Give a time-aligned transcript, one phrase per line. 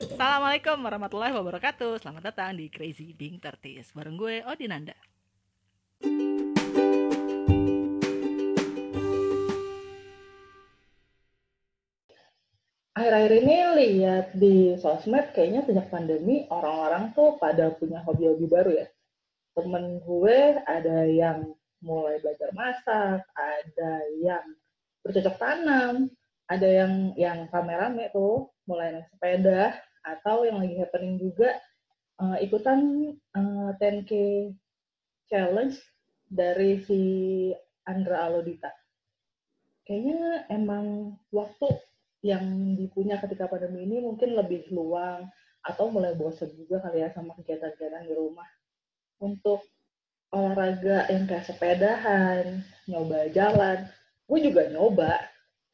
[0.00, 2.00] Assalamualaikum warahmatullahi wabarakatuh.
[2.00, 4.96] Selamat datang di Crazy Being Tertis Bareng gue Odinanda
[12.96, 18.88] Akhir-akhir ini lihat di sosmed kayaknya sejak pandemi orang-orang tuh pada punya hobi-hobi baru ya.
[19.52, 21.44] Temen gue ada yang
[21.84, 24.48] mulai belajar masak, ada yang
[25.04, 26.08] bercocok tanam,
[26.48, 31.56] ada yang yang rame-rame tuh mulai naik sepeda, atau yang lagi happening juga
[32.20, 34.12] uh, ikutan uh, 10K
[35.30, 35.78] challenge
[36.30, 37.00] dari si
[37.86, 38.70] Andra Alodita.
[39.86, 41.66] Kayaknya emang waktu
[42.20, 45.26] yang dipunya ketika pandemi ini mungkin lebih luang
[45.64, 48.46] atau mulai bosan juga kali ya sama kegiatan-kegiatan di rumah.
[49.20, 49.64] Untuk
[50.30, 53.78] olahraga yang kayak sepedahan, nyoba jalan,
[54.30, 55.18] gue juga nyoba.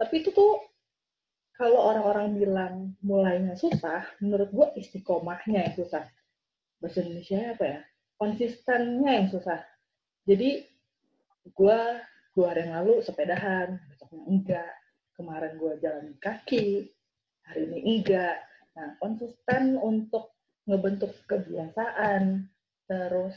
[0.01, 0.66] Tapi itu tuh
[1.57, 6.05] kalau orang-orang bilang mulainya susah, menurut gue istiqomahnya yang susah.
[6.79, 7.81] Bahasa Indonesia apa ya?
[8.21, 9.61] Konsistennya yang susah.
[10.29, 10.65] Jadi
[11.49, 11.81] gue
[12.37, 14.73] dua hari yang lalu sepedahan, besoknya enggak
[15.17, 16.93] kemarin gue jalan kaki,
[17.49, 18.37] hari ini enggak.
[18.77, 20.37] Nah, konsisten untuk
[20.69, 22.53] ngebentuk kebiasaan,
[22.85, 23.33] terus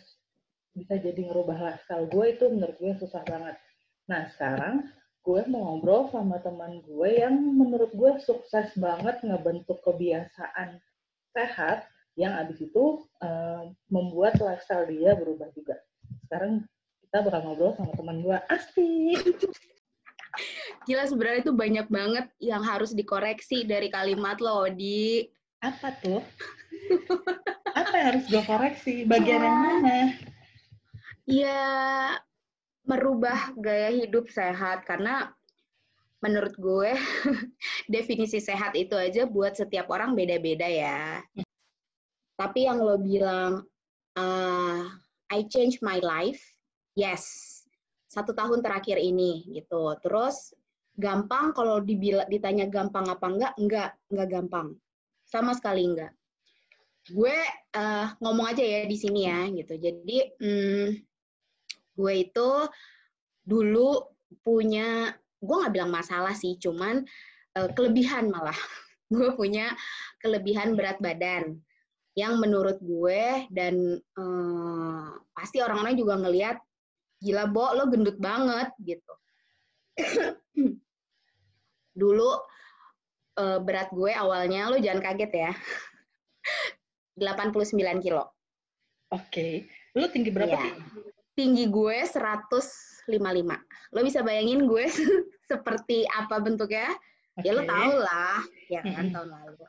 [0.75, 3.55] bisa jadi ngerubah lifestyle gue itu menurut gue susah banget.
[4.11, 10.79] Nah, sekarang gue mau ngobrol sama teman gue yang menurut gue sukses banget ngebentuk kebiasaan
[11.35, 11.85] sehat
[12.17, 15.79] yang abis itu uh, membuat lifestyle dia berubah juga.
[16.27, 16.65] Sekarang
[17.03, 19.15] kita bakal ngobrol sama teman gue, Asti.
[20.87, 25.27] Gila sebenarnya itu banyak banget yang harus dikoreksi dari kalimat lo di
[25.59, 26.23] apa tuh?
[27.79, 28.93] apa yang harus gue koreksi?
[29.03, 29.97] Bagian yang mana?
[31.29, 31.61] Ya
[32.89, 35.29] merubah gaya hidup sehat karena
[36.25, 36.97] menurut gue
[37.93, 41.21] definisi sehat itu aja buat setiap orang beda-beda ya.
[42.33, 43.61] Tapi yang lo bilang
[44.17, 44.81] uh,
[45.29, 46.41] I change my life,
[46.97, 47.59] yes
[48.09, 49.93] satu tahun terakhir ini gitu.
[50.01, 50.51] Terus
[50.97, 54.67] gampang kalau dibila, ditanya gampang apa enggak, enggak, enggak gampang.
[55.29, 56.11] Sama sekali enggak.
[57.13, 57.37] Gue
[57.77, 59.77] uh, ngomong aja ya di sini ya gitu.
[59.77, 60.87] Jadi hmm,
[61.99, 62.49] gue itu
[63.43, 64.07] dulu
[64.39, 65.11] punya,
[65.43, 67.03] gue nggak bilang masalah sih, cuman
[67.59, 68.55] uh, kelebihan malah.
[69.13, 69.73] gue punya
[70.21, 71.59] kelebihan berat badan
[72.13, 76.57] yang menurut gue dan uh, pasti orang-orang juga ngelihat
[77.19, 79.13] gila Bo, lo gendut banget gitu.
[81.99, 82.29] Dulu
[83.41, 85.51] uh, berat gue awalnya, lo jangan kaget ya,
[87.19, 88.29] 89 kilo.
[89.09, 89.53] Oke, okay.
[89.97, 90.69] lo tinggi berapa ya.
[90.69, 91.18] Tinggi
[91.69, 93.07] gue 155.
[93.95, 94.85] Lo bisa bayangin gue
[95.51, 96.91] seperti apa bentuknya?
[97.39, 97.49] Okay.
[97.49, 99.63] Ya lo tau lah, ya kan tahun lalu.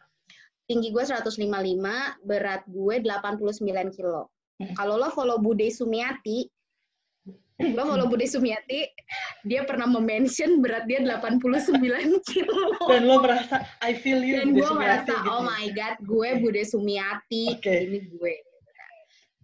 [0.66, 4.30] Tinggi gue 155, berat gue 89 kilo.
[4.76, 6.46] Kalau lo follow Bude Sumiati,
[7.60, 8.88] lo follow Budi Sumiati,
[9.44, 11.76] dia pernah mention berat dia 89
[12.24, 12.76] kilo.
[12.88, 15.28] Dan lo merasa, I feel you Dan gue merasa, gitu.
[15.28, 17.88] oh my God, gue Budi Sumiati, okay.
[17.88, 18.34] ini gue.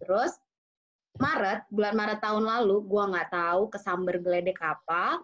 [0.01, 0.33] Terus,
[1.17, 5.21] Maret, bulan Maret tahun lalu, gue nggak tahu kesamber geledek apa,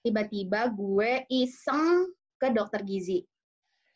[0.00, 3.26] tiba-tiba gue iseng ke dokter gizi.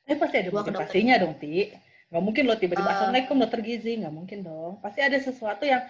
[0.09, 1.73] Eh pasti ada motivasinya dong, Ti.
[2.09, 4.81] Gak mungkin lo tiba-tiba, uh, Assalamualaikum dokter gizi, gak mungkin dong.
[4.81, 5.85] Pasti ada sesuatu yang,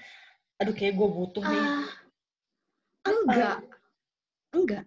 [0.58, 1.62] aduh kayak gue butuh nih.
[1.62, 1.86] Uh,
[3.08, 3.56] Enggak.
[4.50, 4.84] Enggak.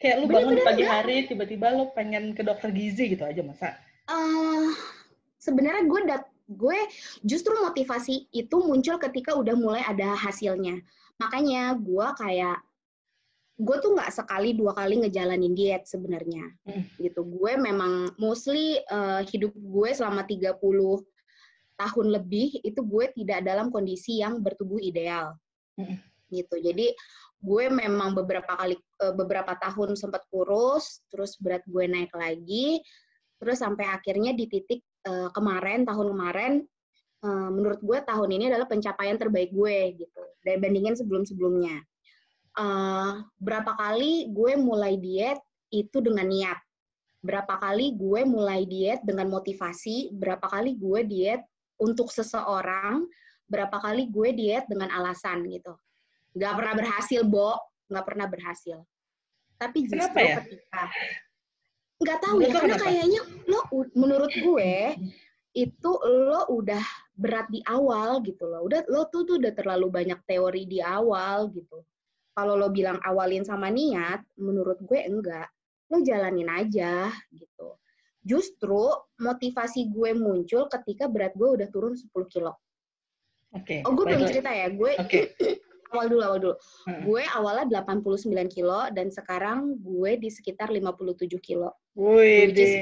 [0.00, 0.96] Kayak lu bangun Bener -bener pagi enggak.
[0.96, 3.76] hari, tiba-tiba lu pengen ke dokter gizi gitu aja masa?
[4.08, 4.72] Uh,
[5.40, 6.78] sebenarnya gue dat gue
[7.22, 10.82] justru motivasi itu muncul ketika udah mulai ada hasilnya.
[11.22, 12.58] Makanya gue kayak
[13.60, 16.96] gue tuh nggak sekali dua kali ngejalanin diet sebenarnya hmm.
[16.96, 20.56] gitu gue memang mostly uh, hidup gue selama 30
[21.76, 25.36] tahun lebih itu gue tidak dalam kondisi yang bertubuh ideal
[25.76, 26.00] hmm
[26.30, 26.56] gitu.
[26.62, 26.94] Jadi
[27.42, 32.80] gue memang beberapa kali eh, beberapa tahun sempat kurus, terus berat gue naik lagi,
[33.42, 36.52] terus sampai akhirnya di titik uh, kemarin tahun kemarin
[37.24, 41.84] uh, menurut gue tahun ini adalah pencapaian terbaik gue gitu dibandingin sebelum-sebelumnya.
[42.58, 45.38] Uh, berapa kali gue mulai diet
[45.70, 46.58] itu dengan niat.
[47.20, 51.44] Berapa kali gue mulai diet dengan motivasi, berapa kali gue diet
[51.76, 53.04] untuk seseorang,
[53.46, 55.76] berapa kali gue diet dengan alasan gitu
[56.36, 57.58] nggak pernah berhasil, Bo.
[57.90, 58.78] Nggak pernah berhasil.
[59.58, 60.40] Tapi justru ya?
[60.40, 60.82] ketika
[62.00, 62.84] nggak tahu ya karena kenapa?
[62.88, 63.60] kayaknya lo
[63.92, 64.72] menurut gue
[65.52, 66.84] itu lo udah
[67.18, 68.64] berat di awal gitu loh.
[68.64, 71.82] Udah lo tuh tuh udah terlalu banyak teori di awal gitu.
[72.32, 75.50] Kalau lo bilang awalin sama niat, menurut gue enggak.
[75.90, 77.76] Lo jalanin aja gitu.
[78.20, 78.84] justru
[79.16, 82.52] motivasi gue muncul ketika berat gue udah turun 10 kilo.
[83.56, 83.80] Oke.
[83.88, 84.68] Oh, gue belum cerita ya.
[84.68, 85.32] Gue Oke.
[85.90, 86.54] awal dulu, awal dulu.
[86.86, 87.02] Hmm.
[87.04, 91.74] Gue awalnya 89 kilo dan sekarang gue di sekitar 57 kilo.
[91.98, 92.72] Wih, deh.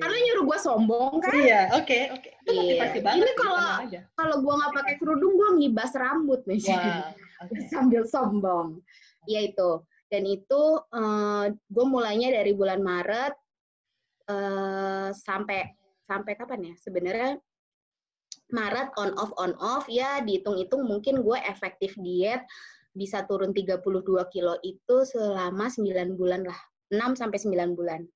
[0.00, 1.32] Karena nyuruh gue sombong kan?
[1.36, 2.28] Iya, oke, oke.
[2.44, 2.60] Itu Iya.
[2.60, 3.20] motivasi banget.
[3.20, 3.78] Ini kalau-.
[4.16, 6.60] Kalau gue nggak pakai kerudung, gue ngibas rambut nih.
[6.72, 7.12] Wah,
[7.44, 7.54] oke.
[7.72, 8.80] Sambil sombong.
[9.28, 9.70] Iya itu.
[10.08, 13.34] Dan itu eh, gue mulainya dari bulan Maret
[14.32, 15.58] eh, sampai
[16.04, 16.74] sampai kapan ya?
[16.80, 17.30] Sebenarnya
[18.52, 22.44] Maret on off on off ya dihitung-hitung mungkin gue efektif diet
[22.94, 23.82] bisa turun 32
[24.30, 26.60] kilo itu selama 9 bulan lah.
[26.94, 28.06] 6 sampai 9 bulan.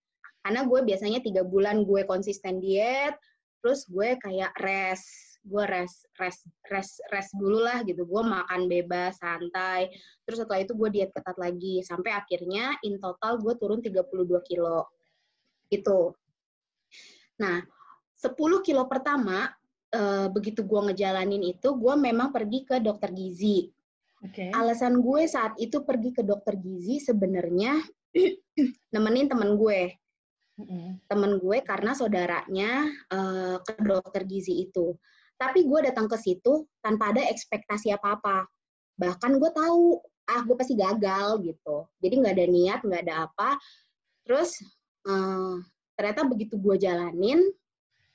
[0.47, 3.19] Karena gue biasanya tiga bulan gue konsisten diet,
[3.59, 8.07] terus gue kayak rest, gue rest, rest, rest, rest dulu lah gitu.
[8.07, 9.91] Gue makan bebas, santai.
[10.23, 11.83] Terus setelah itu gue diet ketat lagi.
[11.83, 14.09] Sampai akhirnya in total gue turun 32
[14.47, 14.87] kilo.
[15.67, 16.15] Gitu.
[17.43, 17.59] Nah,
[18.15, 19.51] 10 kilo pertama,
[19.93, 23.69] eh, begitu gue ngejalanin itu, gue memang pergi ke dokter gizi.
[24.25, 24.51] Oke.
[24.51, 27.79] Alasan gue saat itu pergi ke dokter gizi sebenarnya
[28.95, 29.95] nemenin temen gue
[30.59, 30.99] Mm-mm.
[31.07, 32.83] temen gue karena saudaranya
[33.15, 34.99] eh, ke dokter gizi itu.
[35.39, 38.43] Tapi gue datang ke situ tanpa ada ekspektasi apa-apa.
[38.99, 41.87] Bahkan gue tahu, ah gue pasti gagal gitu.
[42.03, 43.55] Jadi nggak ada niat, nggak ada apa.
[44.27, 44.59] Terus
[45.07, 45.55] eh,
[45.95, 47.39] ternyata begitu gue jalanin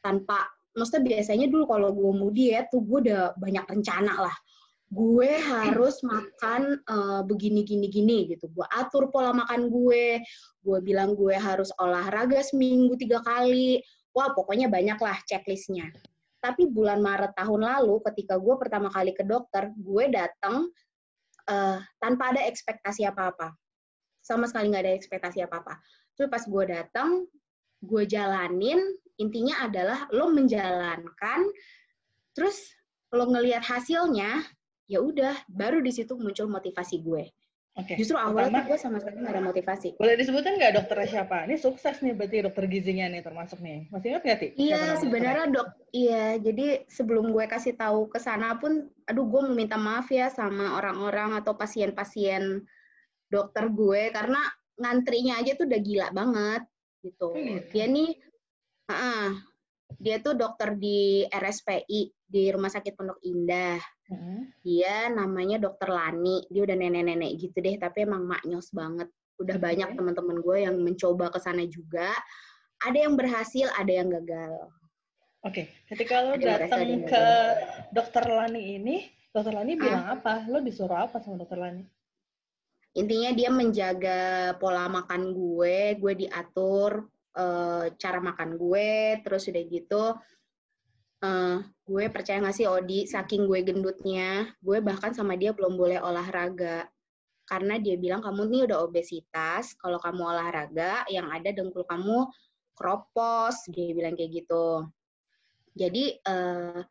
[0.03, 0.43] tanpa,
[0.73, 4.35] maksudnya biasanya dulu kalau gue mau diet tuh gue udah banyak rencana lah.
[4.93, 8.49] Gue harus makan eh, begini gini gini gitu.
[8.53, 10.21] Gue atur pola makan gue,
[10.61, 13.81] gue bilang gue harus olahraga seminggu tiga kali.
[14.13, 15.89] Wah, pokoknya banyak lah checklistnya.
[16.37, 20.69] Tapi bulan Maret tahun lalu, ketika gue pertama kali ke dokter, gue datang
[21.49, 23.53] eh, tanpa ada ekspektasi apa-apa.
[24.21, 25.81] Sama sekali nggak ada ekspektasi apa-apa.
[26.13, 27.25] Terus pas gue datang,
[27.81, 28.79] gue jalanin,
[29.23, 31.47] intinya adalah lo menjalankan,
[32.35, 32.75] terus
[33.15, 34.43] lo ngelihat hasilnya,
[34.91, 37.31] ya udah, baru di situ muncul motivasi gue.
[37.73, 37.97] Oke.
[37.97, 39.87] Justru awalnya Pertama, gue sama sekali nggak ada motivasi.
[39.97, 41.49] boleh disebutin nggak dokternya siapa?
[41.49, 43.89] Ini sukses nih berarti dokter gizinya nih termasuk nih.
[43.89, 44.37] Masih ingat nggak?
[44.37, 46.37] Siapa Iya, sebenarnya dok, iya.
[46.37, 50.77] Jadi sebelum gue kasih tahu ke sana pun, aduh gue mau minta maaf ya sama
[50.77, 52.61] orang-orang atau pasien-pasien
[53.33, 54.37] dokter gue karena
[54.77, 56.61] ngantrinya aja tuh udah gila banget
[57.01, 57.33] gitu.
[57.33, 57.73] Gitu.
[57.73, 58.21] Dia nih,
[58.94, 59.30] ah,
[59.98, 63.78] dia tuh dokter di RSPI di Rumah Sakit Pondok Indah.
[64.10, 64.51] Mm-mm.
[64.66, 66.45] Dia namanya Dokter Lani.
[66.50, 69.10] Dia udah nenek-nenek gitu deh, tapi emang maknyos banget.
[69.42, 69.63] Udah Oke.
[69.63, 72.10] banyak teman-teman gue yang mencoba ke sana juga.
[72.84, 74.69] Ada yang berhasil, ada yang gagal.
[75.44, 77.25] Oke, ketika lo datang ke
[77.92, 79.80] dokter Lani ini, dokter Lani Ah.
[79.80, 80.34] bilang apa?
[80.48, 81.84] Lo disuruh apa sama dokter Lani?
[82.94, 90.03] intinya dia menjaga pola makan gue, gue diatur eh, cara makan gue, terus udah gitu,
[91.24, 96.00] eh, gue percaya nggak sih Odi, saking gue gendutnya, gue bahkan sama dia belum boleh
[96.01, 96.88] olahraga.
[97.44, 102.31] Karena dia bilang, kamu nih udah obesitas, kalau kamu olahraga, yang ada dengkul kamu
[102.74, 104.88] kropos, dia bilang kayak gitu.
[105.74, 106.81] Jadi eh,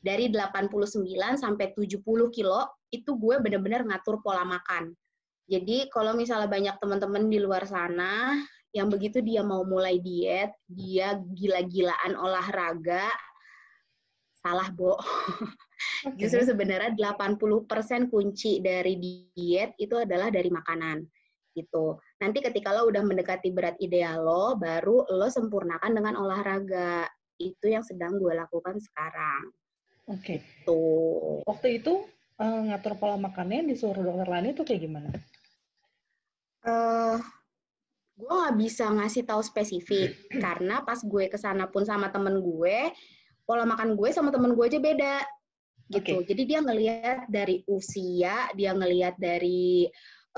[0.00, 1.04] dari 89
[1.36, 2.02] sampai 70
[2.32, 2.60] kilo,
[2.90, 4.96] itu gue bener-bener ngatur pola makan.
[5.50, 8.38] Jadi kalau misalnya banyak teman-teman di luar sana
[8.70, 13.10] yang begitu dia mau mulai diet, dia gila-gilaan olahraga,
[14.40, 14.96] salah, Bo.
[16.08, 16.16] Oke.
[16.16, 18.96] Justru sebenarnya 80% kunci dari
[19.34, 21.04] diet itu adalah dari makanan.
[21.50, 21.98] Gitu.
[22.22, 27.04] Nanti ketika lo udah mendekati berat ideal lo, baru lo sempurnakan dengan olahraga.
[27.40, 29.50] Itu yang sedang gue lakukan sekarang.
[30.08, 30.40] Oke.
[30.64, 31.44] Tuh.
[31.44, 32.04] Waktu itu
[32.40, 35.10] eh, ngatur pola makannya disuruh dokter Lani itu kayak gimana?
[36.60, 37.16] eh
[38.20, 40.12] gue nggak bisa ngasih tahu spesifik
[40.44, 42.92] karena pas gue ke sana pun sama temen gue
[43.48, 45.16] pola makan gue sama temen gue aja beda
[45.90, 49.88] gitu jadi dia ngelihat dari usia dia ngelihat dari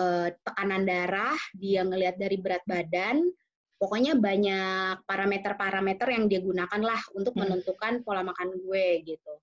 [0.01, 3.29] eh, tekanan darah dia ngelihat dari berat badan
[3.77, 7.51] pokoknya banyak parameter-parameter yang dia gunakan lah untuk Hmm.
[7.51, 9.35] menentukan pola makan gue gitu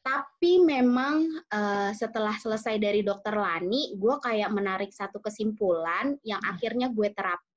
[0.00, 6.56] tapi memang eh, setelah selesai dari dokter Lani, gue kayak menarik satu kesimpulan yang Hmm.
[6.56, 7.49] akhirnya gue terapkan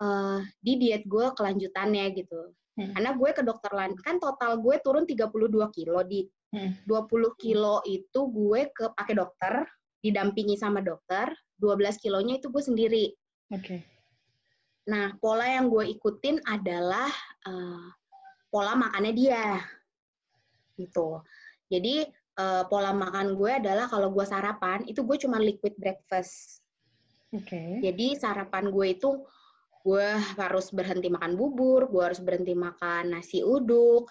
[0.00, 2.54] eh, di diet gue kelanjutannya gitu.
[2.78, 2.94] Hmm.
[2.96, 6.00] Karena gue ke dokter Lani, kan total gue turun 32 kilo.
[6.06, 6.74] Di Hmm.
[6.82, 9.62] 20 kilo itu gue ke pakai dokter,
[10.02, 11.30] didampingi sama dokter,
[11.62, 13.06] 12 kilonya itu gue sendiri.
[13.54, 13.86] Oke.
[14.90, 17.06] Nah, pola yang gue ikutin adalah
[17.46, 17.86] eh,
[18.50, 19.62] pola makannya dia.
[20.74, 21.22] Gitu.
[21.70, 26.59] Jadi eh, pola makan gue adalah kalau gue sarapan itu gue cuma liquid breakfast.
[27.30, 27.78] Oke.
[27.78, 29.10] Jadi sarapan gue itu
[29.80, 34.10] gue harus berhenti makan bubur, gue harus berhenti makan nasi uduk.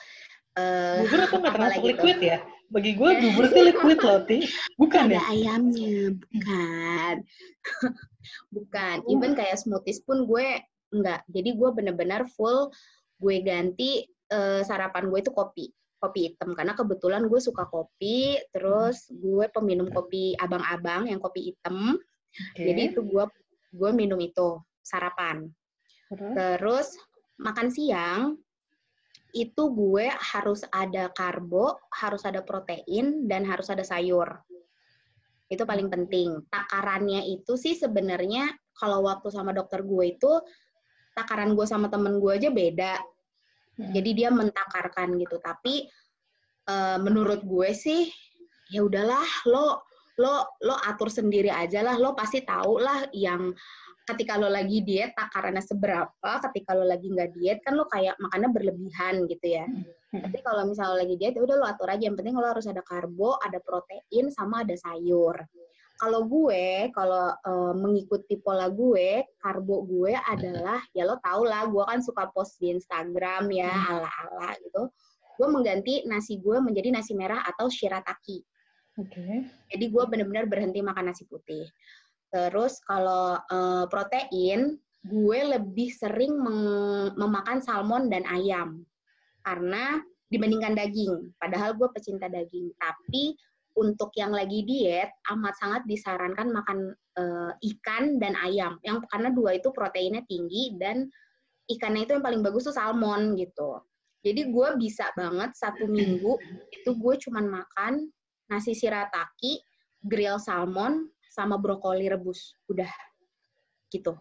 [0.57, 2.39] Uh, bubur itu nggak termasuk liquid ya?
[2.69, 4.39] Bagi gue bubur itu liquid loh, Ti.
[4.79, 5.21] Bukan Ada ya?
[5.29, 7.15] ayamnya, bukan.
[8.55, 8.95] bukan.
[9.11, 10.63] Even kayak smoothies pun gue
[10.95, 11.21] enggak.
[11.29, 12.71] Jadi gue bener-bener full
[13.19, 15.67] gue ganti uh, sarapan gue itu kopi
[15.99, 21.99] kopi hitam karena kebetulan gue suka kopi terus gue peminum kopi abang-abang yang kopi hitam
[22.33, 22.65] okay.
[22.71, 23.25] jadi itu gue
[23.74, 25.50] gue minum itu sarapan
[26.09, 26.33] terus?
[26.36, 26.88] terus
[27.39, 28.21] makan siang
[29.29, 34.41] itu gue harus ada karbo harus ada protein dan harus ada sayur
[35.50, 40.31] itu paling penting takarannya itu sih sebenarnya kalau waktu sama dokter gue itu
[41.13, 42.98] takaran gue sama temen gue aja beda
[43.79, 43.95] Hmm.
[43.95, 45.39] Jadi dia mentakarkan gitu.
[45.39, 45.88] Tapi
[46.67, 48.12] uh, menurut gue sih
[48.69, 49.88] ya udahlah lo
[50.19, 51.95] lo lo atur sendiri aja lah.
[51.95, 53.55] Lo pasti tahu lah yang
[54.03, 58.49] ketika lo lagi diet takarannya seberapa, ketika lo lagi nggak diet kan lo kayak makannya
[58.51, 59.65] berlebihan gitu ya.
[59.65, 60.21] Hmm.
[60.27, 62.03] Tapi kalau misalnya lagi diet ya udah lo atur aja.
[62.03, 65.39] Yang penting lo harus ada karbo, ada protein, sama ada sayur
[65.99, 71.83] kalau gue kalau uh, mengikuti pola gue karbo gue adalah ya lo tau lah gue
[71.83, 73.91] kan suka post di Instagram ya hmm.
[73.91, 74.88] ala ala gitu
[75.35, 78.39] gue mengganti nasi gue menjadi nasi merah atau shirataki
[79.01, 79.48] okay.
[79.72, 81.68] jadi gue benar-benar berhenti makan nasi putih.
[82.29, 84.77] Terus kalau uh, protein
[85.08, 86.38] gue lebih sering
[87.15, 88.86] memakan salmon dan ayam.
[89.41, 89.98] Karena
[90.29, 91.34] dibandingkan daging.
[91.41, 92.70] Padahal gue pecinta daging.
[92.77, 93.34] Tapi
[93.79, 96.79] untuk yang lagi diet amat sangat disarankan makan
[97.18, 98.77] uh, ikan dan ayam.
[98.86, 101.10] Yang karena dua itu proteinnya tinggi dan
[101.70, 103.82] ikannya itu yang paling bagus tuh salmon gitu.
[104.20, 106.36] Jadi gue bisa banget satu minggu
[106.75, 108.12] itu gue cuman makan
[108.50, 109.62] nasi shirataki
[110.01, 112.89] grill salmon sama brokoli rebus udah
[113.94, 114.18] gitu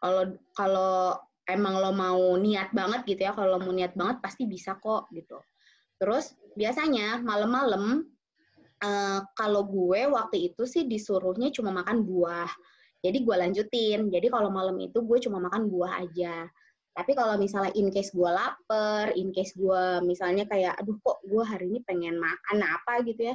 [0.00, 1.16] kalau kalau
[1.48, 5.40] emang lo mau niat banget gitu ya kalau mau niat banget pasti bisa kok gitu
[6.00, 8.06] terus biasanya malam-malam
[8.82, 12.50] uh, kalau gue waktu itu sih disuruhnya cuma makan buah.
[12.98, 14.00] Jadi gue lanjutin.
[14.10, 16.46] Jadi kalau malam itu gue cuma makan buah aja.
[16.98, 21.44] Tapi kalau misalnya in case gue lapar, in case gue misalnya kayak, aduh kok gue
[21.46, 23.34] hari ini pengen makan apa gitu ya,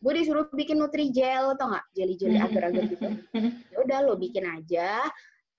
[0.00, 2.46] gue disuruh bikin nutrijel atau nggak jeli-jeli hmm.
[2.48, 3.08] agar-agar gitu.
[3.72, 5.04] Ya udah lo bikin aja.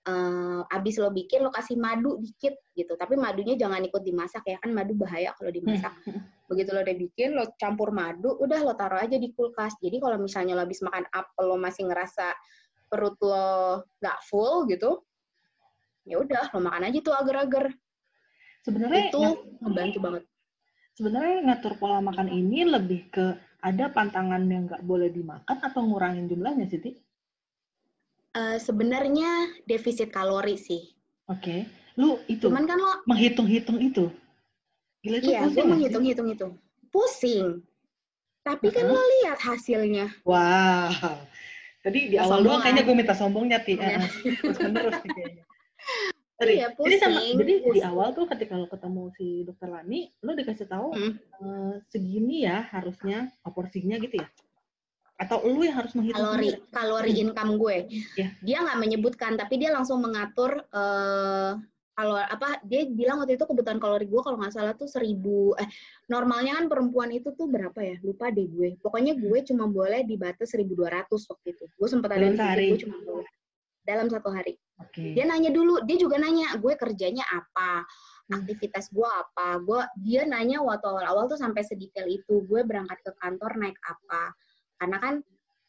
[0.04, 2.98] Uh, abis lo bikin lo kasih madu dikit gitu.
[2.98, 5.94] Tapi madunya jangan ikut dimasak ya kan madu bahaya kalau dimasak.
[6.44, 10.20] begitu lo udah bikin lo campur madu udah lo taruh aja di kulkas jadi kalau
[10.20, 12.36] misalnya lo habis makan apel lo masih ngerasa
[12.92, 15.00] perut lo nggak full gitu
[16.04, 17.72] ya udah lo makan aja tuh agar-agar
[18.64, 19.22] sebenarnya itu
[19.60, 20.22] membantu banget
[20.94, 26.28] sebenarnya ngatur pola makan ini lebih ke ada pantangan yang nggak boleh dimakan atau ngurangin
[26.28, 26.96] jumlahnya sih
[28.36, 30.92] uh, sebenarnya defisit kalori sih
[31.32, 31.60] oke okay.
[31.96, 34.12] lu itu cuman kan lo menghitung-hitung itu
[35.04, 36.48] Gila itu iya, gue menghitung-hitung itu.
[36.88, 37.60] Pusing.
[38.40, 38.96] Tapi kan uh-huh.
[38.96, 40.08] lo lihat hasilnya.
[40.24, 40.88] Wah.
[40.88, 41.20] Wow.
[41.84, 43.76] Tadi di awal doang kayaknya gue minta sombongnya, Ti.
[43.76, 45.44] Terus menerus nih kayaknya.
[46.34, 47.74] Tadi, iya, pusing, jadi sama, jadi pusing.
[47.78, 51.12] di awal tuh ketika lo ketemu si dokter Lani, lo dikasih tahu hmm.
[51.38, 54.26] uh, segini ya harusnya porsinya gitu ya?
[55.14, 56.74] Atau lo yang harus menghitung kalori sendiri?
[56.74, 57.22] kalori hmm.
[57.22, 57.78] income gue?
[58.18, 58.30] Yeah.
[58.42, 61.54] Dia nggak menyebutkan, tapi dia langsung mengatur uh,
[61.94, 65.70] kalau apa dia bilang waktu itu kebutuhan kalori gue kalau nggak salah tuh seribu eh
[66.10, 70.18] normalnya kan perempuan itu tuh berapa ya lupa deh gue pokoknya gue cuma boleh di
[70.18, 73.30] batas 1200 waktu itu gue sempat ada di gue cuma boleh
[73.84, 75.14] dalam satu hari okay.
[75.14, 78.42] dia nanya dulu dia juga nanya gue kerjanya apa hmm.
[78.42, 83.12] aktivitas gue apa gue dia nanya waktu awal-awal tuh sampai sedetail itu gue berangkat ke
[83.20, 84.32] kantor naik apa
[84.80, 85.14] karena kan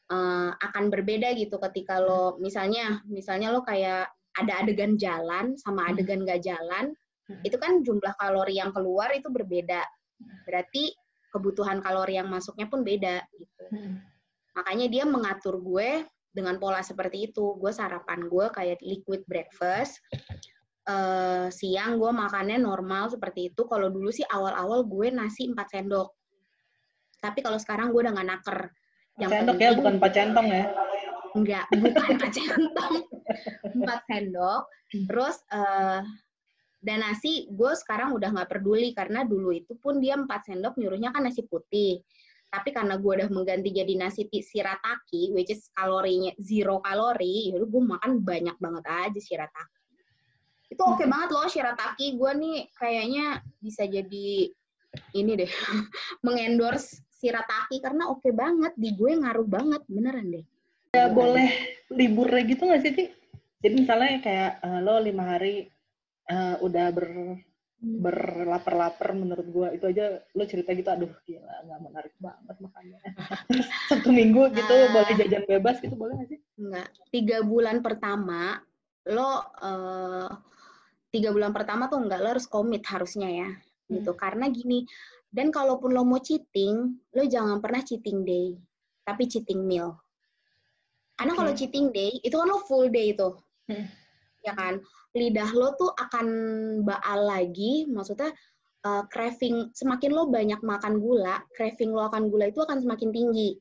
[0.10, 5.92] uh, akan berbeda gitu ketika lo misalnya misalnya lo kayak ada adegan jalan sama hmm.
[5.96, 6.92] adegan nggak jalan,
[7.32, 7.42] hmm.
[7.48, 9.82] itu kan jumlah kalori yang keluar itu berbeda.
[10.44, 10.92] Berarti
[11.32, 13.66] kebutuhan kalori yang masuknya pun beda gitu.
[14.56, 16.04] Makanya dia mengatur gue
[16.36, 17.56] dengan pola seperti itu.
[17.56, 20.04] Gue sarapan gue kayak liquid breakfast.
[20.86, 23.64] Uh, siang gue makannya normal seperti itu.
[23.66, 26.12] Kalau dulu sih awal-awal gue nasi 4 sendok.
[27.24, 28.60] Tapi kalau sekarang gue udah nggak naker.
[29.16, 30.66] Yang sendok ya, bukan 4 centong ya?
[31.34, 32.96] Enggak, bukan 4 centong.
[33.80, 34.64] 4 sendok.
[35.08, 36.04] Terus uh,
[36.86, 41.10] dan nasi gue sekarang udah nggak peduli karena dulu itu pun dia 4 sendok nyuruhnya
[41.10, 42.04] kan nasi putih.
[42.56, 47.84] Tapi karena gue udah mengganti jadi nasi shirataki, which is kalorinya zero kalori, yaudah gue
[47.84, 49.76] makan banyak banget aja shirataki.
[50.72, 51.12] Itu oke okay hmm.
[51.12, 52.16] banget loh shirataki.
[52.16, 54.56] Gue nih kayaknya bisa jadi
[55.12, 55.52] ini deh,
[56.26, 58.72] mengendorse shirataki karena oke okay banget.
[58.80, 60.46] Di gue ngaruh banget, beneran deh.
[60.96, 61.52] Ya, boleh
[61.92, 63.06] libur gitu nggak sih, Ti?
[63.60, 65.68] Jadi misalnya kayak uh, lo lima hari
[66.32, 67.36] uh, udah ber.
[67.82, 69.68] Berlapar-lapar menurut gua.
[69.76, 73.00] Itu aja lo cerita gitu aduh gila nggak menarik banget makannya.
[73.92, 76.40] Satu minggu gitu uh, boleh jajan bebas gitu boleh nggak sih?
[76.58, 78.60] Enggak tiga bulan pertama
[79.06, 80.30] lo uh,
[81.14, 84.02] tiga bulan pertama tuh enggak lo harus komit harusnya ya hmm.
[84.02, 84.90] gitu karena gini
[85.30, 88.56] dan kalaupun lo mau cheating lo jangan pernah cheating day
[89.06, 89.94] tapi cheating meal.
[91.16, 91.40] Karena okay.
[91.40, 93.30] kalau cheating day itu kan lo full day itu
[93.72, 94.05] hmm.
[94.46, 94.80] Ya kan
[95.16, 96.28] lidah lo tuh akan
[96.84, 98.30] baal lagi, maksudnya
[98.84, 103.56] uh, craving semakin lo banyak makan gula, craving lo akan gula itu akan semakin tinggi.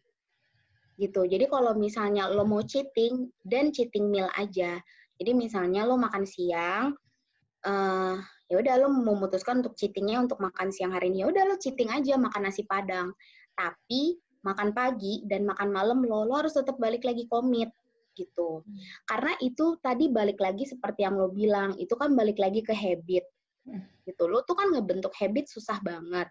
[0.98, 1.26] Gitu.
[1.26, 4.78] Jadi kalau misalnya lo mau cheating dan cheating meal aja.
[5.18, 6.94] Jadi misalnya lo makan siang
[7.64, 8.16] uh,
[8.48, 11.88] ya udah lo memutuskan untuk cheatingnya untuk makan siang hari ini ya udah lo cheating
[11.90, 13.10] aja makan nasi padang
[13.56, 17.72] tapi makan pagi dan makan malam lo lo harus tetap balik lagi komit
[18.14, 18.62] gitu.
[18.62, 18.78] Hmm.
[19.06, 23.24] Karena itu tadi balik lagi seperti yang lo bilang, itu kan balik lagi ke habit.
[23.66, 23.84] Hmm.
[24.06, 24.24] Gitu.
[24.26, 26.30] Lo tuh kan ngebentuk habit susah banget.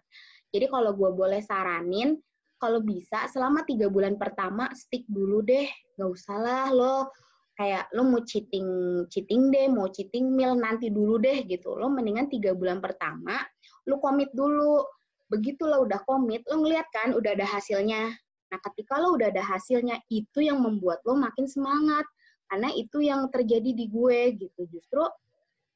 [0.50, 2.18] Jadi kalau gue boleh saranin,
[2.58, 5.66] kalau bisa selama tiga bulan pertama stick dulu deh,
[5.98, 7.12] gak usah lah lo
[7.54, 8.66] kayak lo mau cheating
[9.10, 11.74] cheating deh, mau cheating meal nanti dulu deh gitu.
[11.76, 13.42] Lo mendingan tiga bulan pertama
[13.88, 14.84] lo komit dulu.
[15.28, 18.12] Begitu lo udah komit, lo ngeliat kan udah ada hasilnya.
[18.54, 22.06] Nah, ketika lo udah ada hasilnya, itu yang membuat lo makin semangat.
[22.46, 24.62] Karena itu yang terjadi di gue gitu.
[24.70, 25.02] Justru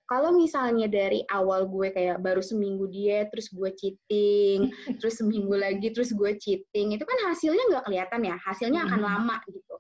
[0.06, 4.70] kalau misalnya dari awal gue kayak baru seminggu diet, terus gue cheating,
[5.02, 9.08] terus seminggu lagi, terus gue cheating, itu kan hasilnya nggak kelihatan ya, hasilnya akan hmm.
[9.10, 9.74] lama gitu.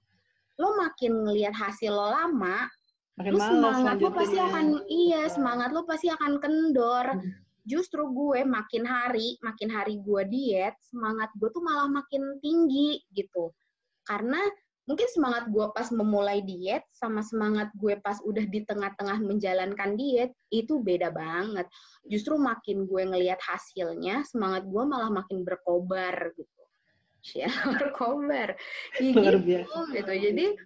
[0.58, 2.66] Lo makin ngelihat hasil lo lama,
[3.14, 7.06] makin lo semangat lo pasti akan, iya semangat lo pasti akan kendor.
[7.14, 13.04] Hmm justru gue makin hari makin hari gue diet semangat gue tuh malah makin tinggi
[13.12, 13.52] gitu.
[14.08, 14.40] Karena
[14.88, 20.32] mungkin semangat gue pas memulai diet sama semangat gue pas udah di tengah-tengah menjalankan diet
[20.48, 21.68] itu beda banget.
[22.08, 26.48] Justru makin gue ngelihat hasilnya semangat gue malah makin berkobar gitu.
[27.36, 28.56] Ya berkobar.
[28.96, 29.20] Gitu,
[29.92, 30.12] gitu.
[30.16, 30.56] Jadi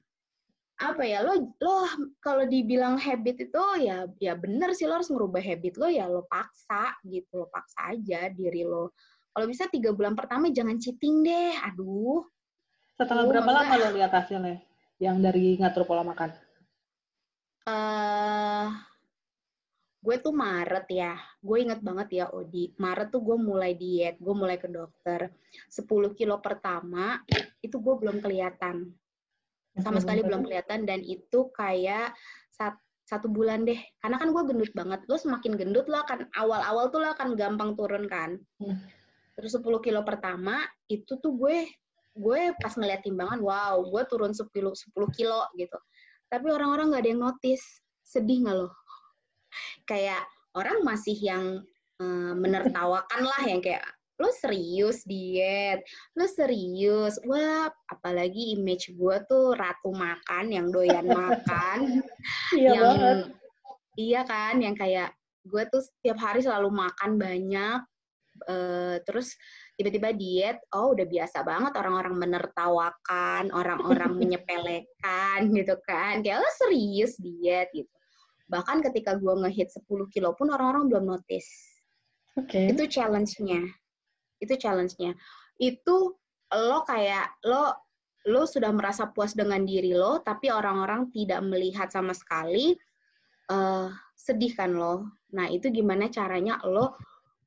[0.83, 1.77] apa ya lo lo
[2.18, 6.27] kalau dibilang habit itu ya ya bener sih lo harus merubah habit lo ya lo
[6.27, 8.90] paksa gitu lo paksa aja diri lo.
[9.33, 12.27] Kalau bisa tiga bulan pertama jangan cheating deh aduh.
[12.99, 13.64] Setelah berapa enggak.
[13.64, 14.57] lama lo lihat hasilnya
[14.99, 16.31] yang dari ngatur pola makan?
[17.62, 18.75] Uh,
[20.03, 22.75] gue tuh Maret ya gue inget banget ya Odi.
[22.75, 25.31] Maret tuh gue mulai diet gue mulai ke dokter.
[25.71, 25.87] 10
[26.18, 27.23] kilo pertama
[27.62, 28.90] itu gue belum kelihatan
[29.80, 32.12] sama sekali belum kelihatan dan itu kayak
[32.52, 32.76] sat,
[33.08, 33.78] satu bulan deh.
[34.04, 35.00] Karena kan gue gendut banget.
[35.08, 38.37] Lo semakin gendut lo akan awal-awal tuh lo akan gampang turun kan.
[38.61, 38.78] Hmm.
[39.32, 40.61] terus 10 kilo pertama
[40.92, 41.64] itu tuh gue
[42.12, 45.78] gue pas ngeliat timbangan wow gue turun 10 10 kilo gitu.
[46.28, 47.64] Tapi orang-orang nggak ada yang notice.
[48.04, 48.68] Sedih nggak lo?
[49.90, 50.20] Kayak
[50.52, 51.64] orang masih yang
[51.96, 53.80] uh, menertawakan lah yang kayak
[54.20, 55.81] lo serius diet,
[56.14, 62.05] lo serius, wah apalagi image gue tuh ratu makan yang doyan makan,
[62.59, 63.18] iya yang banget.
[63.96, 67.81] iya kan, yang kayak gue tuh setiap hari selalu makan banyak,
[68.46, 69.33] uh, terus
[69.81, 77.16] tiba-tiba diet, oh udah biasa banget orang-orang menertawakan, orang-orang menyepelekan gitu kan, kayak lo serius
[77.16, 77.88] diet gitu.
[78.53, 81.81] Bahkan ketika gue ngehit 10 kilo pun orang-orang belum notice.
[82.37, 82.68] Okay.
[82.68, 83.82] Itu challenge-nya
[84.42, 85.14] itu challenge-nya.
[85.62, 86.18] Itu
[86.52, 87.72] lo kayak lo
[88.26, 92.74] lo sudah merasa puas dengan diri lo tapi orang-orang tidak melihat sama sekali
[93.50, 95.07] uh, sedih kan lo?
[95.35, 96.98] Nah itu gimana caranya lo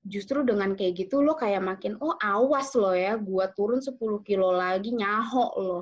[0.08, 4.56] justru dengan kayak gitu lo kayak makin oh awas lo ya gua turun 10 kilo
[4.56, 5.80] lagi nyaho lo.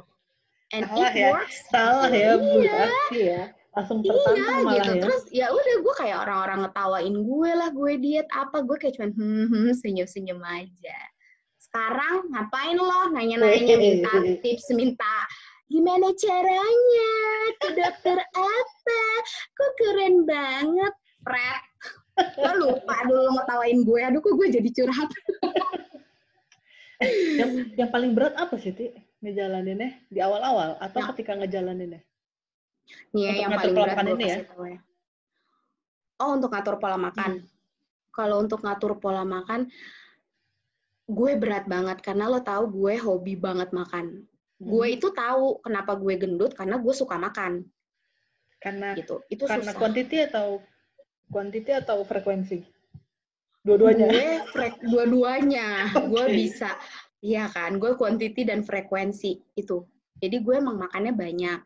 [0.74, 1.30] And salah it ya.
[1.30, 1.58] works.
[1.70, 2.82] Salah ya iya.
[3.14, 3.42] ya
[3.74, 4.94] langsung iya, tertantang iya, malah gitu.
[4.94, 5.02] ya.
[5.02, 9.12] Terus ya udah gue kayak orang-orang ngetawain gue lah gue diet apa gue kayak cuman
[9.18, 11.00] hmm, hmm senyum-senyum aja.
[11.58, 14.14] Sekarang ngapain lo nanya-nanya minta
[14.46, 15.18] tips minta
[15.74, 17.14] gimana caranya
[17.58, 19.04] ke dokter apa?
[19.58, 20.94] Kok keren banget,
[21.26, 21.62] Fred.
[22.38, 24.00] Lo lupa dulu ngetawain gue.
[24.06, 25.10] Aduh kok gue jadi curhat.
[27.42, 28.94] yang yang paling berat apa sih Ti
[29.26, 31.06] ngejalaninnya di awal-awal atau ya.
[31.12, 32.06] ketika ngejalaninnya?
[33.14, 34.38] Iya, yang paling berat ini ya.
[34.44, 34.80] ya.
[36.22, 37.42] Oh, untuk ngatur pola makan.
[37.42, 37.48] Hmm.
[38.14, 39.70] Kalau untuk ngatur pola makan,
[41.10, 44.26] gue berat banget karena lo tahu gue hobi banget makan.
[44.26, 44.66] Hmm.
[44.66, 47.66] Gue itu tahu kenapa gue gendut karena gue suka makan.
[48.62, 49.20] Karena gitu.
[49.28, 50.62] Itu karena kuantiti atau
[51.28, 52.64] kuantiti atau frekuensi?
[53.64, 54.08] Dua-duanya.
[54.12, 55.68] Gue frek dua-duanya.
[55.92, 56.08] okay.
[56.12, 56.76] Gue bisa.
[57.24, 59.88] Iya kan, gue kuantiti dan frekuensi itu.
[60.20, 61.60] Jadi gue emang makannya banyak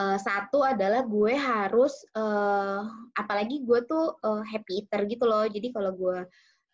[0.00, 5.44] uh, satu adalah gue harus uh, apalagi gue tuh uh, happy eater gitu loh.
[5.44, 6.24] Jadi kalau gue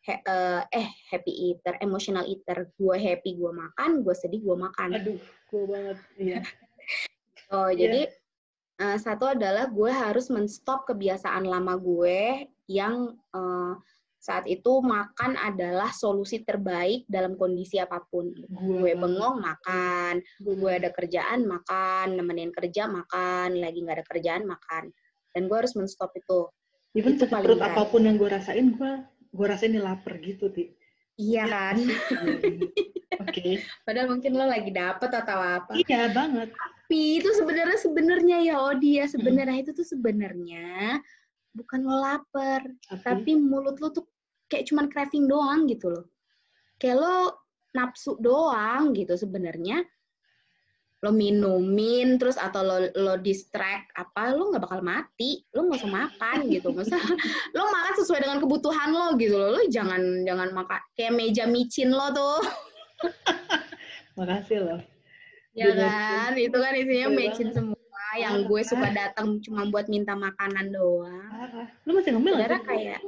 [0.07, 4.89] he, uh, eh happy eater emotional eater gue happy gue makan gue sedih gue makan.
[4.95, 5.99] Aduh gue banget.
[6.17, 6.41] Iya.
[7.47, 7.79] Oh yeah.
[7.79, 8.01] jadi
[8.83, 13.79] uh, satu adalah gue harus menstop kebiasaan lama gue yang uh,
[14.27, 18.35] saat itu makan adalah solusi terbaik dalam kondisi apa pun.
[18.51, 24.91] Gue bengong makan, gue ada kerjaan makan, nemenin kerja makan, lagi nggak ada kerjaan makan.
[25.31, 26.51] Dan gue harus menstop itu.
[26.99, 28.93] Even itu perut apa pun yang gue rasain, gue
[29.31, 30.75] gue rasain ini lapar gitu, Ti.
[31.23, 31.77] Iya kan?
[33.23, 33.31] Oke.
[33.31, 33.53] Okay.
[33.87, 35.79] Padahal mungkin lo lagi dapet atau apa.
[35.79, 36.51] Iya banget.
[36.51, 39.63] Tapi itu sebenarnya sebenarnya ya Odi ya sebenarnya hmm.
[39.67, 40.99] itu tuh sebenarnya
[41.57, 44.05] bukan lo lapar, tapi, tapi mulut lo tuh
[44.51, 46.07] kayak cuman craving doang gitu loh.
[46.77, 47.17] Kayak lo
[47.73, 49.85] nafsu doang gitu sebenarnya.
[51.05, 55.45] Lo minumin terus atau lo lo distract apa lo nggak bakal mati.
[55.55, 56.73] Lo nggak usah makan gitu.
[56.73, 56.97] Masa
[57.57, 61.93] lo makan sesuai dengan kebutuhan lo gitu lo lo jangan jangan makan kayak meja micin
[61.93, 62.41] lo tuh.
[64.19, 64.79] Makasih lo
[65.57, 66.31] ya kan?
[66.37, 67.75] Itu kan isinya micin semua.
[68.17, 71.69] Yang gue suka datang cuma buat minta makanan doang.
[71.89, 73.01] Lo masih ngemil Sebenarnya kayak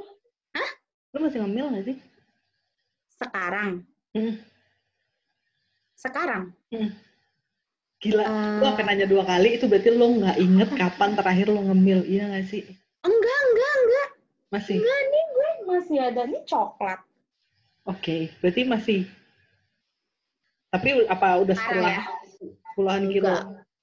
[1.13, 1.97] Lu masih ngemil gak sih?
[3.17, 3.71] Sekarang.
[4.13, 4.35] Hmm.
[5.97, 6.43] Sekarang.
[6.69, 6.93] Hmm.
[7.99, 11.59] Gila, uh, lu akan nanya dua kali, itu berarti lo nggak inget kapan terakhir lo
[11.59, 12.63] ngemil, iya gak sih?
[13.03, 14.09] Enggak, enggak, enggak.
[14.55, 14.77] Masih?
[14.79, 16.99] Enggak, nih gue masih ada nih coklat.
[17.83, 18.99] Oke, okay, berarti masih.
[20.69, 22.03] Tapi apa udah setelah ya?
[22.77, 23.35] puluhan kilo?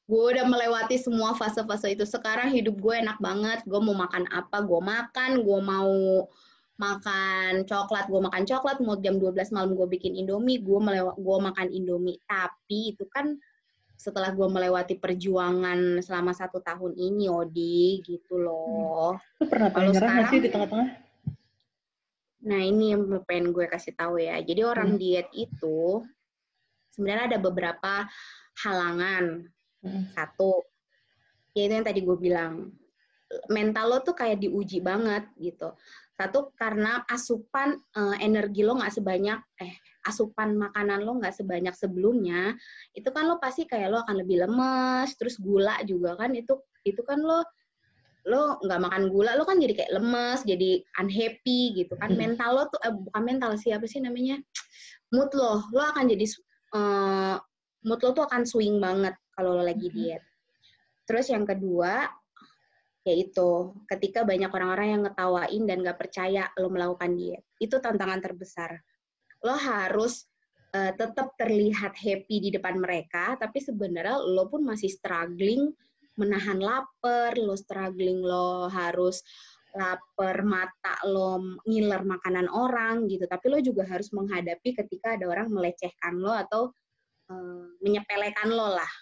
[0.07, 2.07] Gue udah melewati semua fase-fase itu.
[2.07, 3.67] Sekarang hidup gue enak banget.
[3.67, 5.43] Gue mau makan apa, gue makan.
[5.43, 5.93] Gue mau
[6.77, 11.37] makan coklat, gue makan coklat, mau jam 12 malam gue bikin Indomie, gue melewa gue
[11.41, 12.21] makan Indomie.
[12.29, 13.37] Tapi itu kan
[13.97, 19.17] setelah gue melewati perjuangan selama satu tahun ini, Odi, gitu loh.
[19.41, 20.89] Lu pernah paling nyerah sih di tengah-tengah?
[22.47, 24.37] Nah ini yang pengen gue kasih tahu ya.
[24.45, 25.01] Jadi orang hmm.
[25.01, 26.05] diet itu
[26.93, 28.05] sebenarnya ada beberapa
[28.61, 29.49] halangan.
[29.81, 30.05] Hmm.
[30.13, 30.61] Satu,
[31.57, 32.69] yaitu yang tadi gue bilang,
[33.51, 35.75] mental lo tuh kayak diuji banget gitu.
[36.17, 39.75] Satu karena asupan uh, energi lo nggak sebanyak eh
[40.09, 42.57] asupan makanan lo nggak sebanyak sebelumnya,
[42.97, 47.03] itu kan lo pasti kayak lo akan lebih lemes, terus gula juga kan itu itu
[47.05, 47.43] kan lo
[48.27, 52.15] lo nggak makan gula lo kan jadi kayak lemes, jadi unhappy gitu kan.
[52.15, 52.19] Hmm.
[52.19, 54.41] Mental lo tuh eh, bukan mental sih apa sih namanya?
[55.15, 56.27] mood lo, lo akan jadi
[56.75, 57.37] uh,
[57.87, 60.23] mood lo tuh akan swing banget kalau lo lagi diet.
[61.07, 62.11] Terus yang kedua,
[63.07, 67.47] yaitu ketika banyak orang-orang yang ngetawain dan gak percaya lo melakukan diet.
[67.63, 68.83] Itu tantangan terbesar.
[69.47, 70.27] Lo harus
[70.75, 75.71] uh, tetap terlihat happy di depan mereka, tapi sebenarnya lo pun masih struggling
[76.19, 79.23] menahan lapar, lo struggling, lo harus
[79.77, 85.53] lapar mata lo ngiler makanan orang gitu, tapi lo juga harus menghadapi ketika ada orang
[85.53, 86.73] melecehkan lo atau
[87.31, 88.93] uh, menyepelekan lo lah.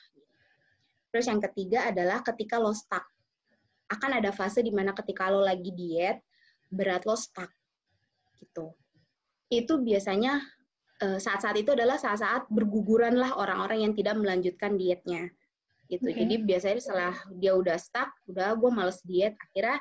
[1.14, 3.13] Terus yang ketiga adalah ketika lo stuck
[3.92, 6.24] akan ada fase di mana ketika lo lagi diet,
[6.72, 7.50] berat lo stuck.
[8.40, 8.72] Gitu.
[9.52, 10.40] Itu biasanya
[11.04, 15.28] eh, saat-saat itu adalah saat-saat berguguran lah orang-orang yang tidak melanjutkan dietnya.
[15.88, 16.08] Gitu.
[16.08, 16.24] Okay.
[16.24, 19.78] Jadi biasanya setelah dia udah stuck, udah gue males diet, akhirnya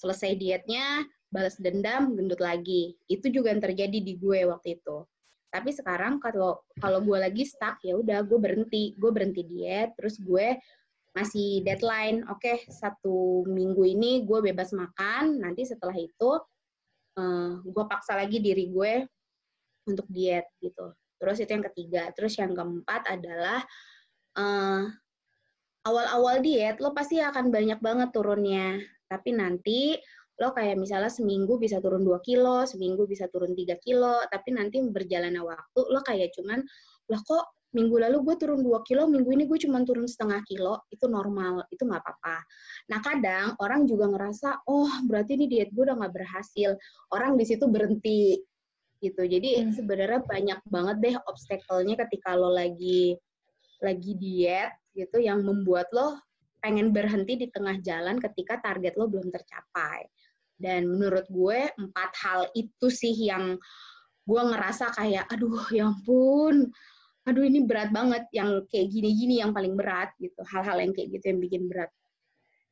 [0.00, 2.96] selesai dietnya, balas dendam, gendut lagi.
[3.06, 5.04] Itu juga yang terjadi di gue waktu itu.
[5.52, 10.16] Tapi sekarang kalau kalau gue lagi stuck ya udah gue berhenti, gue berhenti diet, terus
[10.16, 10.56] gue
[11.12, 16.40] masih deadline oke okay, satu minggu ini gue bebas makan nanti setelah itu
[17.18, 19.04] uh, eh, gue paksa lagi diri gue
[19.88, 20.94] untuk diet gitu.
[21.18, 22.02] Terus itu yang ketiga.
[22.14, 23.62] Terus yang keempat adalah
[24.38, 24.86] uh,
[25.86, 28.78] awal-awal diet lo pasti akan banyak banget turunnya.
[29.06, 29.98] Tapi nanti
[30.40, 34.82] lo kayak misalnya seminggu bisa turun 2 kilo, seminggu bisa turun 3 kilo, tapi nanti
[34.82, 36.64] berjalannya waktu lo kayak cuman,
[37.12, 40.84] lo kok minggu lalu gue turun 2 kilo, minggu ini gue cuma turun setengah kilo,
[40.92, 42.36] itu normal, itu nggak apa-apa.
[42.92, 46.76] Nah kadang orang juga ngerasa, oh berarti ini diet gue udah nggak berhasil,
[47.12, 48.40] orang di situ berhenti
[49.02, 49.22] gitu.
[49.24, 49.72] Jadi hmm.
[49.74, 53.18] sebenarnya banyak banget deh obstacle-nya ketika lo lagi
[53.82, 56.20] lagi diet gitu yang membuat lo
[56.62, 60.06] pengen berhenti di tengah jalan ketika target lo belum tercapai.
[60.54, 63.58] Dan menurut gue empat hal itu sih yang
[64.22, 66.70] gue ngerasa kayak, aduh ya ampun,
[67.22, 70.42] aduh ini berat banget yang kayak gini-gini yang paling berat gitu.
[70.42, 71.90] Hal-hal yang kayak gitu yang bikin berat.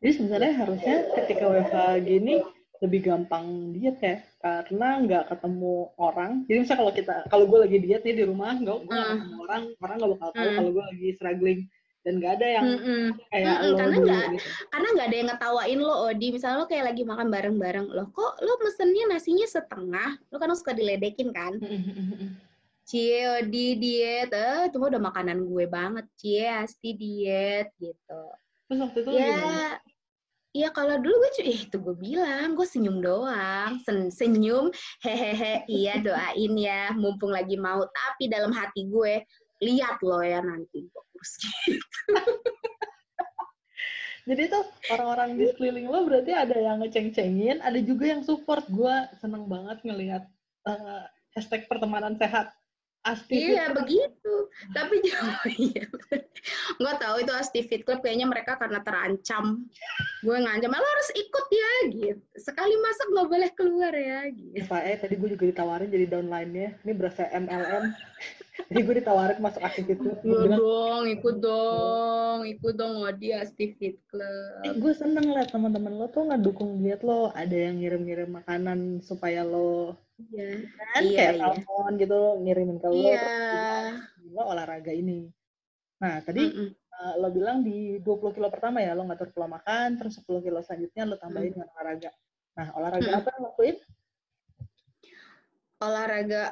[0.00, 2.34] Jadi sebenarnya harusnya ketika WFH gini
[2.80, 4.16] lebih gampang diet ya.
[4.40, 6.48] Karena nggak ketemu orang.
[6.48, 9.06] Jadi misalnya kalau kita kalau gue lagi diet nih di rumah nggak gue uh.
[9.14, 10.54] ketemu orang orang nggak bakal tahu uh.
[10.58, 11.60] kalau gue lagi struggling.
[12.00, 13.04] Dan nggak ada yang mm -mm.
[13.28, 14.48] kayak mm -mm, lo karena nggak gitu.
[14.72, 16.26] karena nggak ada yang ngetawain lo Odi.
[16.32, 20.10] Misalnya lo kayak lagi makan bareng-bareng lo kok lo mesennya nasinya setengah?
[20.32, 21.60] Lo kan suka diledekin kan
[22.90, 28.22] Cie Odi diet eh itu udah makanan gue banget Cie Asti diet gitu
[28.66, 29.78] terus waktu itu ya
[30.50, 35.62] Iya kalau dulu gue cuy, eh, itu gue bilang gue senyum doang, Sen senyum, hehehe,
[35.70, 37.86] iya doain ya, mumpung lagi mau.
[37.86, 39.22] Tapi dalam hati gue,
[39.62, 42.02] lihat lo ya nanti gue kurus gitu.
[44.28, 48.66] Jadi tuh orang-orang di sekeliling lo berarti ada yang ngeceng-cengin, ada juga yang support.
[48.66, 50.26] Gue seneng banget ngelihat
[50.66, 52.50] uh, hashtag pertemanan sehat
[53.00, 54.34] Asti iya begitu.
[54.76, 55.00] Tapi
[55.56, 55.88] iya.
[56.76, 59.64] Nggak tahu itu Asti Fit Club kayaknya mereka karena terancam.
[60.20, 62.24] Gue ngancam lo harus ikut ya gitu.
[62.36, 64.68] Sekali masak nggak boleh keluar ya gitu.
[64.68, 66.76] Pak eh tadi gue juga ditawarin jadi downline-nya.
[66.84, 67.84] Ini berasa MLM
[68.68, 70.20] jadi gue ditawarin masuk Asti Fit Club.
[70.20, 74.60] Gue dong ikut dong ikut dong di Asti Fit Club.
[74.68, 77.32] Eh, gue seneng liat teman-teman lo tuh ngedukung diet lo.
[77.32, 79.96] Ada yang ngirim-ngirim makanan supaya lo
[80.28, 80.48] Iya.
[80.76, 81.40] Kan iya, kayak iya.
[81.40, 83.24] telepon gitu ngirimin ke lo iya.
[84.30, 85.30] lo olahraga ini.
[86.00, 86.70] Nah, tadi mm -mm.
[87.00, 90.60] Uh, lo bilang di 20 kilo pertama ya lo ngatur pola makan, terus 10 kilo
[90.60, 91.54] selanjutnya lo tambahin mm.
[91.56, 92.10] dengan olahraga.
[92.60, 93.16] Nah, olahraga mm.
[93.16, 93.76] apa yang lo lakuin?
[95.80, 96.42] Olahraga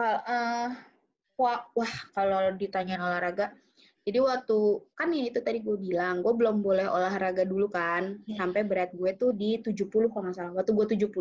[0.00, 0.68] uh,
[1.36, 3.52] wah, wah kalau ditanya olahraga
[4.08, 4.58] jadi waktu
[4.96, 8.40] kan ya itu tadi gue bilang, gue belum boleh olahraga dulu kan, yeah.
[8.40, 10.56] sampai berat gue tuh di 70 kalau nggak salah.
[10.56, 11.12] Waktu gue 70,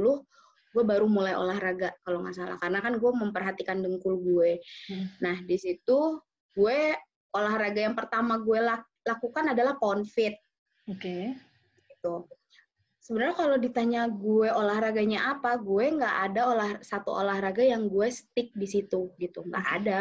[0.77, 2.57] gue baru mulai olahraga kalau nggak salah.
[2.61, 4.61] Karena kan gue memperhatikan dengkul gue.
[4.93, 5.09] Hmm.
[5.17, 6.21] nah di situ
[6.53, 6.93] gue
[7.33, 10.37] olahraga yang pertama gue lak lakukan adalah pound fit
[10.85, 11.01] oke.
[11.01, 11.33] Okay.
[11.89, 12.13] itu
[13.07, 18.51] sebenarnya kalau ditanya gue olahraganya apa gue nggak ada olah satu olahraga yang gue stick
[18.51, 19.47] di situ gitu.
[19.47, 19.99] Nggak ada.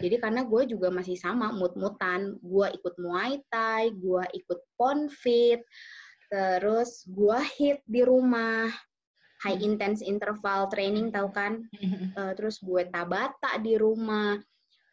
[0.00, 2.40] Jadi karena gue juga masih sama mut-mutan.
[2.40, 5.60] Gue ikut muay thai gue ikut pound fit
[6.28, 8.68] terus gue hit di rumah
[9.38, 11.62] high intense interval training tahu kan?
[12.18, 14.34] Uh, terus gue tabata di rumah.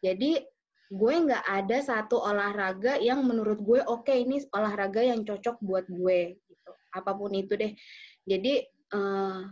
[0.02, 0.38] Jadi
[0.86, 5.86] gue nggak ada satu olahraga yang menurut gue oke okay, ini olahraga yang cocok buat
[5.90, 6.72] gue gitu.
[6.94, 7.74] Apa pun itu deh.
[8.22, 8.62] Jadi
[8.94, 9.42] uh,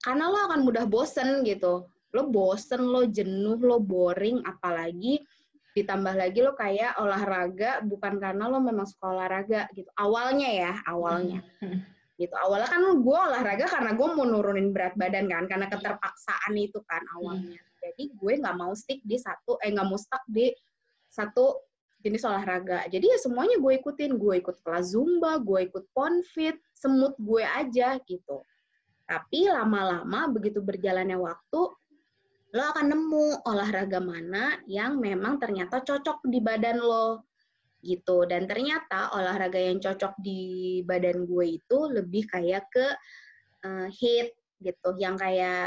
[0.00, 1.84] karena lo akan mudah bosen gitu.
[2.16, 5.20] Lo bosen lo jenuh lo boring apalagi
[5.76, 9.92] ditambah lagi lo kayak olahraga bukan karena lo memang suka olahraga gitu.
[10.00, 11.44] Awalnya ya awalnya
[12.18, 12.34] gitu.
[12.34, 17.02] Awalnya kan gue olahraga karena gue mau nurunin berat badan kan karena keterpaksaan itu kan
[17.16, 17.56] awalnya.
[17.56, 17.66] Hmm.
[17.78, 20.50] jadi gue nggak mau stick di satu eh nggak mau stuck di
[21.08, 21.62] satu
[22.02, 22.86] jenis olahraga.
[22.90, 24.18] Jadi ya semuanya gue ikutin.
[24.18, 28.42] Gue ikut kelas zumba gue ikut ponfit semut gue aja gitu.
[29.08, 31.62] Tapi lama-lama begitu berjalannya waktu
[32.48, 37.27] lo akan nemu olahraga mana yang memang ternyata cocok di badan lo
[37.82, 38.26] gitu.
[38.26, 42.86] Dan ternyata olahraga yang cocok di badan gue itu lebih kayak ke
[43.66, 44.90] uh, hit gitu.
[44.98, 45.66] Yang kayak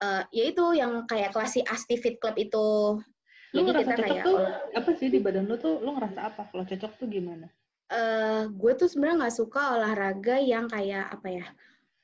[0.00, 3.00] uh, ya itu yang kayak klasi Asti Fit Club itu.
[3.54, 4.38] Lu Jadi ngerasa cocok kayak, tuh
[4.76, 5.80] apa sih di badan lu tuh?
[5.80, 6.42] Lu ngerasa apa?
[6.52, 7.46] Kalau cocok tuh gimana?
[7.86, 11.46] Uh, gue tuh sebenarnya nggak suka olahraga yang kayak apa ya?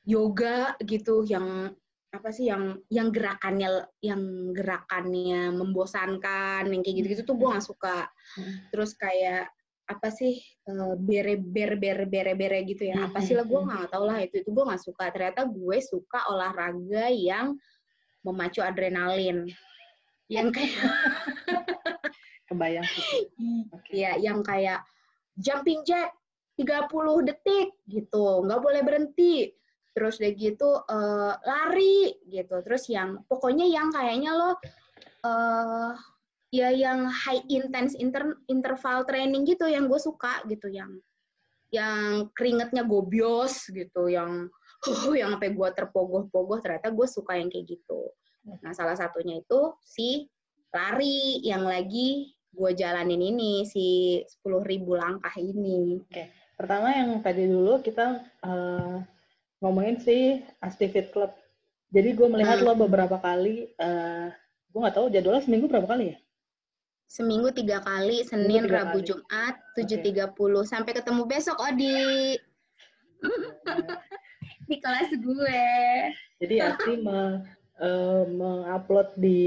[0.03, 1.75] Yoga gitu yang
[2.13, 7.99] apa sih yang yang gerakannya yang gerakannya membosankan yang kayak gitu-gitu tuh gue gak suka.
[8.37, 8.69] Hmm.
[8.69, 9.49] terus kayak
[9.89, 13.09] apa sih eh, bere bere bere bere bere gitu ya.
[13.09, 13.69] Apa sih lah gue hmm.
[13.69, 15.09] nggak tau lah itu itu gue nggak suka.
[15.09, 17.57] Ternyata gue suka olahraga yang
[18.23, 19.49] memacu adrenalin.
[20.29, 20.77] Yang kayak
[22.53, 22.85] kebayang
[23.73, 24.05] okay.
[24.05, 24.85] ya yang kayak
[25.41, 26.13] jumping jack
[26.61, 26.93] 30
[27.25, 28.45] detik gitu.
[28.45, 29.49] Nggak boleh berhenti
[29.93, 32.61] terus udah gitu uh, lari gitu.
[32.65, 34.51] Terus yang pokoknya yang kayaknya lo
[35.25, 35.93] uh,
[36.53, 40.73] ya yang high intense inter, interval training gitu yang gue suka gitu.
[40.73, 41.01] Yang
[41.73, 44.09] yang keringetnya gobios gitu.
[44.09, 44.49] Yang
[44.89, 46.61] uh, yang sampai gue terpogoh-pogoh.
[46.65, 48.13] Ternyata gue suka yang kayak gitu.
[48.65, 50.27] Nah salah satunya itu si
[50.73, 56.01] lari yang lagi gue jalanin ini si sepuluh ribu langkah ini.
[56.01, 56.29] Oke.
[56.53, 59.01] Pertama yang tadi dulu kita uh,
[59.63, 61.31] ngomongin si Astivit Club.
[61.95, 62.67] Jadi gue melihat hmm.
[62.67, 64.29] lo beberapa kali, uh,
[64.75, 66.19] gue nggak tahu jadwalnya seminggu berapa kali ya?
[67.07, 69.09] Seminggu tiga kali, Senin, tiga Rabu, kali.
[69.13, 70.65] Jumat, tujuh tiga puluh.
[70.65, 72.41] Sampai ketemu besok, Odi.
[74.67, 75.69] di kelas gue.
[76.41, 77.45] Jadi Asti me,
[77.79, 79.41] uh, mengupload di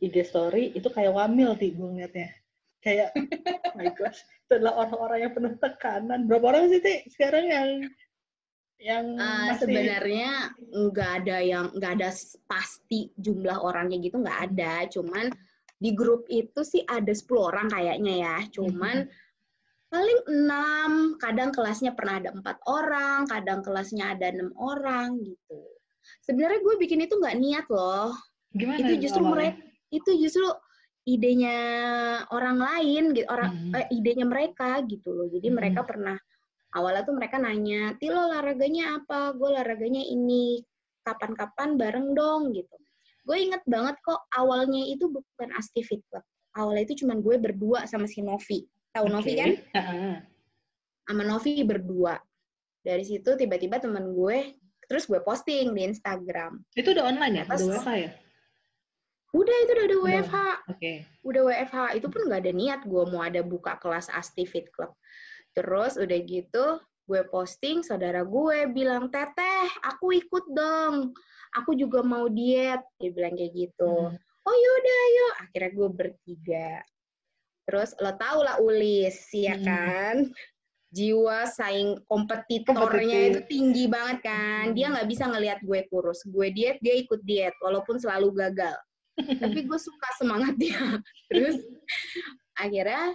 [0.00, 2.32] IG Story itu kayak wamil sih gue ngeliatnya.
[2.80, 6.24] Kayak, oh my gosh, itu adalah orang-orang yang penuh tekanan.
[6.24, 7.68] Berapa orang sih, Ti, sekarang yang
[8.82, 9.64] yang uh, masih...
[9.64, 10.30] sebenarnya
[10.72, 12.10] nggak ada yang nggak ada
[12.50, 14.84] pasti jumlah orangnya gitu nggak ada.
[14.90, 15.30] Cuman
[15.78, 18.36] di grup itu sih ada 10 orang kayaknya ya.
[18.52, 19.90] Cuman hmm.
[19.92, 25.60] paling enam kadang kelasnya pernah ada empat orang kadang kelasnya ada enam orang gitu.
[26.24, 28.12] Sebenarnya gue bikin itu nggak niat loh.
[28.54, 29.58] Gimana itu justru mereka
[29.94, 30.46] itu justru
[31.04, 31.56] idenya
[32.32, 33.72] orang lain gitu orang hmm.
[33.76, 35.28] eh, idenya mereka gitu loh.
[35.28, 35.56] Jadi hmm.
[35.56, 36.16] mereka pernah
[36.74, 39.32] awalnya tuh mereka nanya tilo olahraganya apa?
[39.38, 40.60] Gue olahraganya ini.
[41.04, 42.76] Kapan-kapan bareng dong gitu.
[43.24, 46.24] Gue inget banget kok awalnya itu bukan Asti Fit Club.
[46.56, 48.64] Awalnya itu cuman gue berdua sama si Novi.
[48.94, 49.14] Tahu okay.
[49.14, 49.50] Novi kan?
[51.04, 52.16] Sama Novi berdua.
[52.80, 54.56] Dari situ tiba-tiba temen gue
[54.88, 56.60] terus gue posting di Instagram.
[56.72, 57.44] Itu udah online ya?
[57.48, 58.10] Udah WFH ya?
[59.34, 60.36] Udah itu udah ada WFH.
[60.38, 60.78] Oke.
[60.78, 60.96] Okay.
[61.26, 64.94] Udah WFH itu pun nggak ada niat gue mau ada buka kelas Asti Fit Club.
[65.54, 66.66] Terus udah gitu
[67.04, 71.12] gue posting saudara gue bilang teteh aku ikut dong.
[71.62, 72.82] Aku juga mau diet.
[72.98, 74.10] Dia bilang kayak gitu.
[74.10, 74.18] Hmm.
[74.44, 76.70] oh yaudah ayo akhirnya gue bertiga.
[77.64, 79.64] Terus lo tau lah Ulis ya hmm.
[79.64, 80.16] kan?
[80.94, 84.64] Jiwa saing kompetitornya itu tinggi banget kan?
[84.78, 86.22] Dia nggak bisa ngelihat gue kurus.
[86.28, 88.76] Gue diet dia ikut diet walaupun selalu gagal.
[89.42, 90.98] Tapi gue suka semangat dia.
[91.30, 91.62] Terus
[92.58, 93.14] akhirnya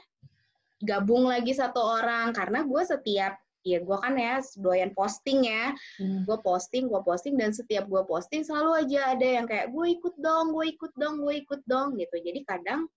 [0.84, 2.32] gabung lagi satu orang.
[2.32, 3.36] Karena gue setiap
[3.68, 5.76] ya gue kan ya doyan posting ya.
[6.00, 6.24] Hmm.
[6.24, 10.16] gue posting gue posting dan setiap gue posting selalu aja ada yang kayak gue ikut
[10.16, 12.16] dong gue ikut dong gue ikut dong gitu.
[12.20, 12.88] Jadi kadang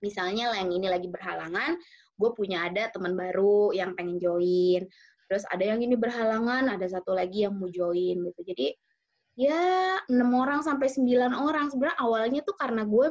[0.00, 1.76] misalnya yang ini lagi berhalangan
[2.20, 4.84] gue punya ada teman baru yang pengen join.
[5.30, 8.40] Terus ada yang ini berhalangan ada satu lagi yang mau join gitu.
[8.44, 8.76] Jadi
[9.40, 11.72] ya enam orang sampai sembilan orang.
[11.72, 13.06] Sebenarnya awalnya tuh karena gue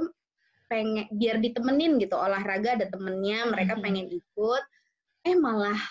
[0.69, 3.83] pengen biar ditemenin gitu olahraga ada temennya mereka mm-hmm.
[3.83, 4.63] pengen ikut
[5.25, 5.81] eh malah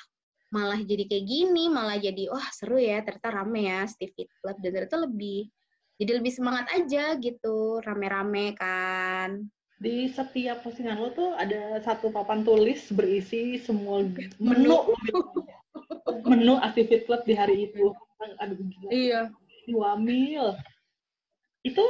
[0.49, 4.57] malah jadi kayak gini malah jadi wah seru ya ternyata rame ya Steve Fit Club.
[4.65, 5.53] Dan ternyata lebih
[5.99, 9.45] jadi lebih semangat aja gitu rame-rame kan.
[9.77, 14.01] Di setiap postingan lo tuh ada satu papan tulis berisi semua
[14.41, 14.97] menu
[16.25, 16.55] menu.
[16.65, 17.93] Activate Club di hari itu.
[18.41, 18.89] Aduh gila.
[18.89, 19.21] Iya
[19.75, 20.57] wamil
[21.67, 21.85] itu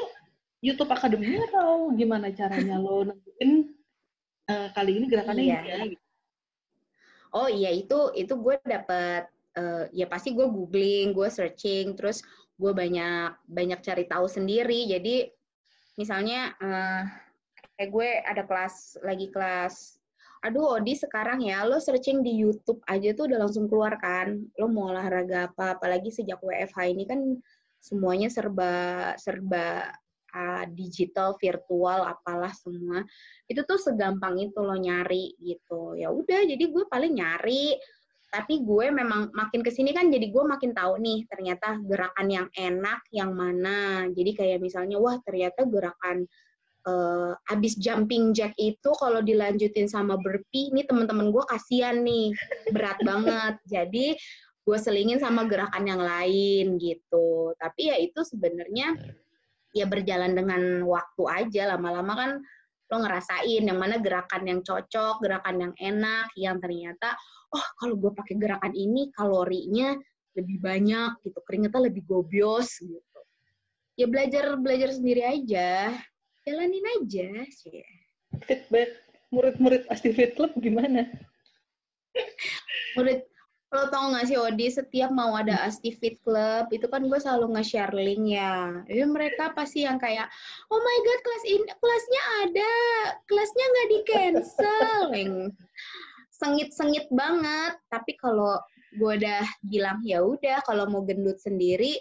[0.58, 3.72] YouTube Academy atau gimana caranya lo nentuin
[4.50, 5.60] uh, kali ini gerakannya iya.
[5.62, 5.78] ini ya?
[5.94, 6.04] Gitu?
[7.28, 12.24] Oh iya itu itu gue dapet uh, ya pasti gue googling, gue searching, terus
[12.58, 14.88] gue banyak banyak cari tahu sendiri.
[14.90, 15.30] Jadi
[16.00, 17.02] misalnya uh,
[17.78, 19.98] kayak gue ada kelas lagi kelas
[20.38, 24.70] aduh Odi sekarang ya lo searching di YouTube aja tuh udah langsung keluar kan lo
[24.70, 27.20] mau olahraga apa apalagi sejak WFH ini kan
[27.82, 29.90] semuanya serba serba
[30.34, 33.04] uh, digital, virtual, apalah semua.
[33.48, 35.96] Itu tuh segampang itu lo nyari gitu.
[35.96, 37.76] Ya udah, jadi gue paling nyari.
[38.28, 42.48] Tapi gue memang makin ke sini kan jadi gue makin tahu nih ternyata gerakan yang
[42.52, 44.04] enak yang mana.
[44.12, 46.28] Jadi kayak misalnya wah ternyata gerakan
[46.84, 52.36] uh, abis jumping jack itu kalau dilanjutin sama burpee, ini teman-teman gue kasihan nih
[52.68, 53.54] berat banget.
[53.64, 54.20] Jadi
[54.68, 57.56] gue selingin sama gerakan yang lain gitu.
[57.56, 58.92] Tapi ya itu sebenarnya
[59.78, 62.30] ya berjalan dengan waktu aja lama-lama kan
[62.88, 67.12] lo ngerasain yang mana gerakan yang cocok, gerakan yang enak, yang ternyata
[67.52, 69.92] oh kalau gue pakai gerakan ini kalorinya
[70.36, 73.20] lebih banyak gitu, keringetnya lebih gobios gitu.
[73.98, 75.92] Ya belajar belajar sendiri aja,
[76.46, 77.82] jalanin aja sih.
[78.46, 78.94] Feedback
[79.34, 81.10] murid-murid Asti Fit Club gimana?
[82.96, 83.20] murid
[83.68, 85.66] lo tau gak sih Odi setiap mau ada hmm.
[85.68, 88.80] Asti Fit Club itu kan gue selalu nge-share link ya.
[88.88, 90.24] Jadi mereka pasti yang kayak
[90.72, 92.72] oh my god kelas ini kelasnya ada
[93.28, 95.00] kelasnya nggak di cancel
[96.40, 97.76] sengit-sengit banget.
[97.92, 98.56] Tapi kalau
[98.96, 102.00] gue udah bilang ya udah kalau mau gendut sendiri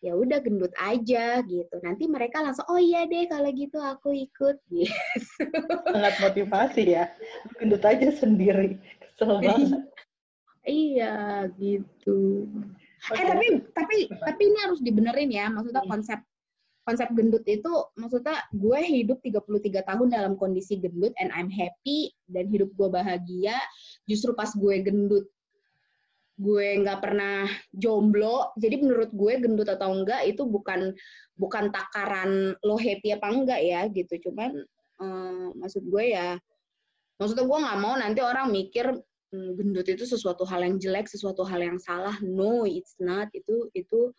[0.00, 1.76] ya udah gendut aja gitu.
[1.84, 5.44] Nanti mereka langsung oh iya deh kalau gitu aku ikut gitu.
[5.92, 7.12] Sangat motivasi ya
[7.60, 8.80] gendut aja sendiri
[9.12, 9.91] kesel banget
[10.62, 12.46] Iya, gitu.
[13.02, 13.18] Okay.
[13.18, 15.50] Eh tapi tapi tapi ini harus dibenerin ya.
[15.50, 15.90] Maksudnya hmm.
[15.90, 16.20] konsep
[16.82, 22.46] konsep gendut itu maksudnya gue hidup 33 tahun dalam kondisi gendut and I'm happy dan
[22.46, 23.58] hidup gue bahagia.
[24.06, 25.26] Justru pas gue gendut
[26.38, 28.54] gue nggak pernah jomblo.
[28.54, 30.94] Jadi menurut gue gendut atau enggak itu bukan
[31.34, 34.30] bukan takaran lo happy apa enggak ya gitu.
[34.30, 34.62] Cuman
[35.02, 36.38] um, maksud gue ya
[37.18, 38.94] maksudnya gue nggak mau nanti orang mikir
[39.32, 42.14] gendut itu sesuatu hal yang jelek, sesuatu hal yang salah.
[42.20, 43.32] No, it's not.
[43.32, 44.12] Itu itu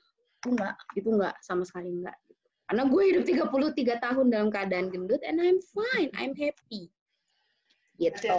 [0.50, 2.18] enggak, itu enggak sama sekali enggak.
[2.68, 6.90] Karena gue hidup 33 tahun dalam keadaan gendut and I'm fine, I'm happy.
[8.02, 8.34] Gitu.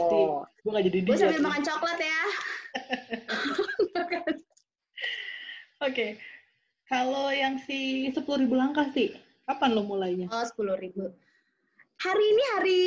[0.66, 2.22] Gue gak jadi Gue sambil makan coklat ya.
[5.86, 5.94] Oke.
[5.94, 6.10] Okay.
[6.84, 9.14] Kalau yang si sepuluh ribu langkah sih,
[9.48, 10.28] kapan lo mulainya?
[10.28, 11.14] Oh, sepuluh ribu.
[11.94, 12.82] hari ini hari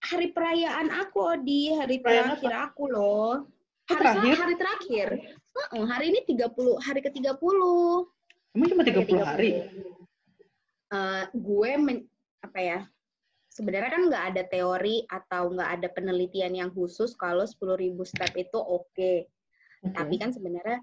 [0.00, 2.66] hari perayaan aku di hari perayaan terakhir apa?
[2.72, 3.32] aku loh.
[3.90, 4.34] Hari terakhir?
[4.38, 5.08] hari terakhir.
[5.74, 7.58] Uh, hari ini 30 hari ke-30.
[8.56, 9.22] Emang cuma 30, 30.
[9.22, 9.50] hari?
[10.90, 11.98] Uh, gue men,
[12.42, 12.78] apa ya?
[13.50, 18.58] Sebenarnya kan nggak ada teori atau nggak ada penelitian yang khusus kalau 10.000 step itu
[18.58, 18.88] oke.
[18.94, 19.26] Okay.
[19.80, 19.94] Okay.
[19.96, 20.78] Tapi kan sebenarnya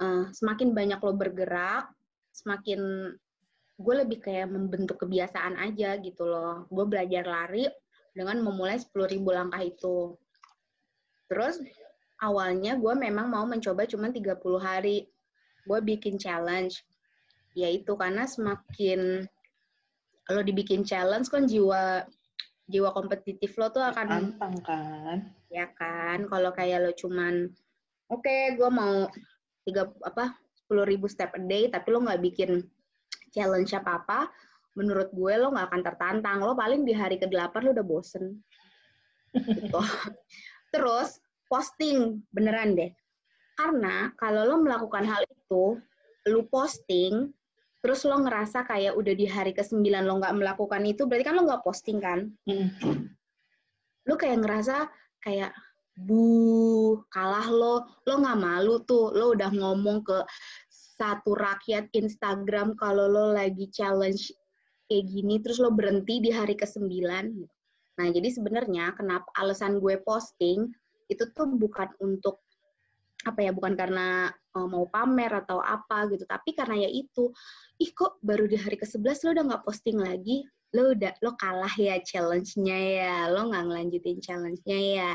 [0.00, 1.90] uh, semakin banyak lo bergerak,
[2.32, 3.12] semakin
[3.78, 6.70] gue lebih kayak membentuk kebiasaan aja gitu loh.
[6.70, 7.66] Gue belajar lari
[8.12, 10.16] dengan memulai 10.000 langkah itu.
[11.28, 11.60] Terus
[12.22, 15.08] awalnya gue memang mau mencoba cuma 30 hari.
[15.64, 16.84] Gue bikin challenge.
[17.52, 19.26] Yaitu karena semakin
[20.28, 22.04] kalau dibikin challenge kan jiwa
[22.68, 27.48] jiwa kompetitif lo tuh akan antang kan ya kan kalau kayak lo cuman
[28.12, 29.08] oke okay, gue mau
[29.64, 32.60] tiga apa sepuluh ribu step a day tapi lo nggak bikin
[33.32, 34.20] challenge apa apa
[34.78, 36.38] menurut gue lo nggak akan tertantang.
[36.46, 38.38] Lo paling di hari ke-8 lo udah bosen.
[39.34, 39.74] Gitu.
[40.74, 41.18] Terus
[41.50, 42.22] posting.
[42.30, 42.94] Beneran deh.
[43.58, 45.82] Karena kalau lo melakukan hal itu
[46.30, 47.34] lo posting
[47.78, 51.46] terus lo ngerasa kayak udah di hari ke-9 lo nggak melakukan itu berarti kan lo
[51.46, 52.26] nggak posting kan?
[52.44, 52.68] Mm.
[54.08, 54.88] lo kayak ngerasa
[55.22, 55.54] kayak
[55.98, 57.86] bu kalah lo.
[58.06, 59.10] Lo nggak malu tuh.
[59.10, 60.18] Lo udah ngomong ke
[60.70, 64.34] satu rakyat Instagram kalau lo lagi challenge
[64.88, 66.88] kayak gini terus lo berhenti di hari ke-9
[67.98, 70.68] nah jadi sebenarnya kenapa alasan gue posting
[71.08, 72.40] itu tuh bukan untuk
[73.26, 77.34] apa ya bukan karena uh, mau pamer atau apa gitu tapi karena ya itu
[77.78, 80.42] ih kok baru di hari ke-11 lo udah nggak posting lagi?
[80.74, 85.10] Lo udah lo kalah ya challenge-nya ya lo nggak ngelanjutin challenge-nya ya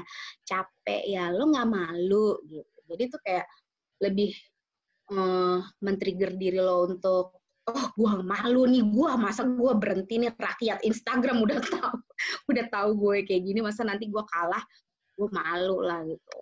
[0.48, 2.80] capek ya lo nggak malu gitu.
[2.88, 3.46] Jadi tuh kayak
[4.00, 4.32] lebih
[5.12, 10.84] uh, men-trigger diri lo untuk oh gua malu nih gua masa gua berhenti nih rakyat
[10.84, 11.95] Instagram udah tahu
[12.51, 14.64] udah tahu gue kayak gini masa nanti gua kalah
[15.14, 16.38] gue malu lah gitu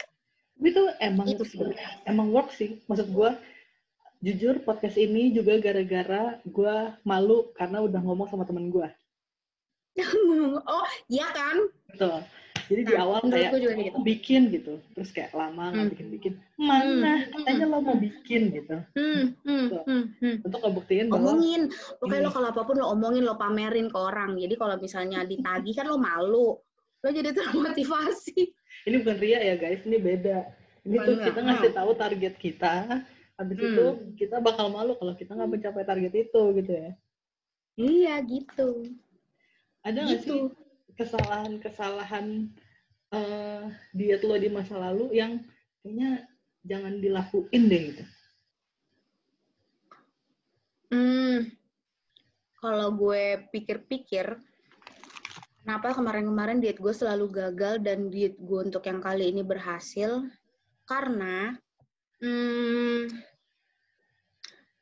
[0.61, 1.43] itu emang itu
[2.07, 3.29] emang work sih maksud gue
[4.21, 8.85] jujur podcast ini juga gara-gara gue malu karena udah ngomong sama temen gue.
[10.77, 11.57] oh iya kan?
[11.89, 12.21] Betul.
[12.71, 13.99] Jadi nah, di awal kayak gitu.
[14.07, 15.91] bikin gitu, terus kayak lama nggak hmm.
[15.91, 16.33] bikin-bikin.
[16.55, 17.31] Mana hmm.
[17.35, 18.77] katanya lo mau bikin gitu.
[18.95, 19.35] Hmm.
[19.43, 19.67] Hmm.
[19.83, 20.03] Hmm.
[20.23, 20.35] Hmm.
[20.47, 21.61] Untuk ngebuktiin bahwa omongin.
[21.99, 24.39] Pokoknya lo kalau apa pun lo omongin, lo pamerin ke orang.
[24.39, 26.55] Jadi kalau misalnya ditagi kan lo malu.
[27.03, 28.39] Lo jadi termotivasi.
[28.87, 30.47] Ini bukan ria ya guys, ini beda.
[30.87, 33.05] Ini tuh kita ngasih tahu target kita,
[33.41, 33.69] habis hmm.
[33.73, 33.85] itu
[34.21, 36.89] kita bakal malu kalau kita nggak mencapai target itu gitu ya
[37.81, 38.85] iya gitu
[39.81, 40.29] ada nggak gitu.
[40.29, 40.41] sih
[40.93, 42.53] kesalahan-kesalahan
[43.11, 45.43] uh, diet lo di masa lalu yang
[45.83, 46.25] kayaknya
[46.63, 48.03] jangan dilakuin deh gitu.
[50.91, 51.61] Hmm
[52.61, 54.37] kalau gue pikir-pikir
[55.65, 60.29] kenapa kemarin-kemarin diet gue selalu gagal dan diet gue untuk yang kali ini berhasil?
[60.85, 61.57] Karena
[62.21, 63.09] hmm,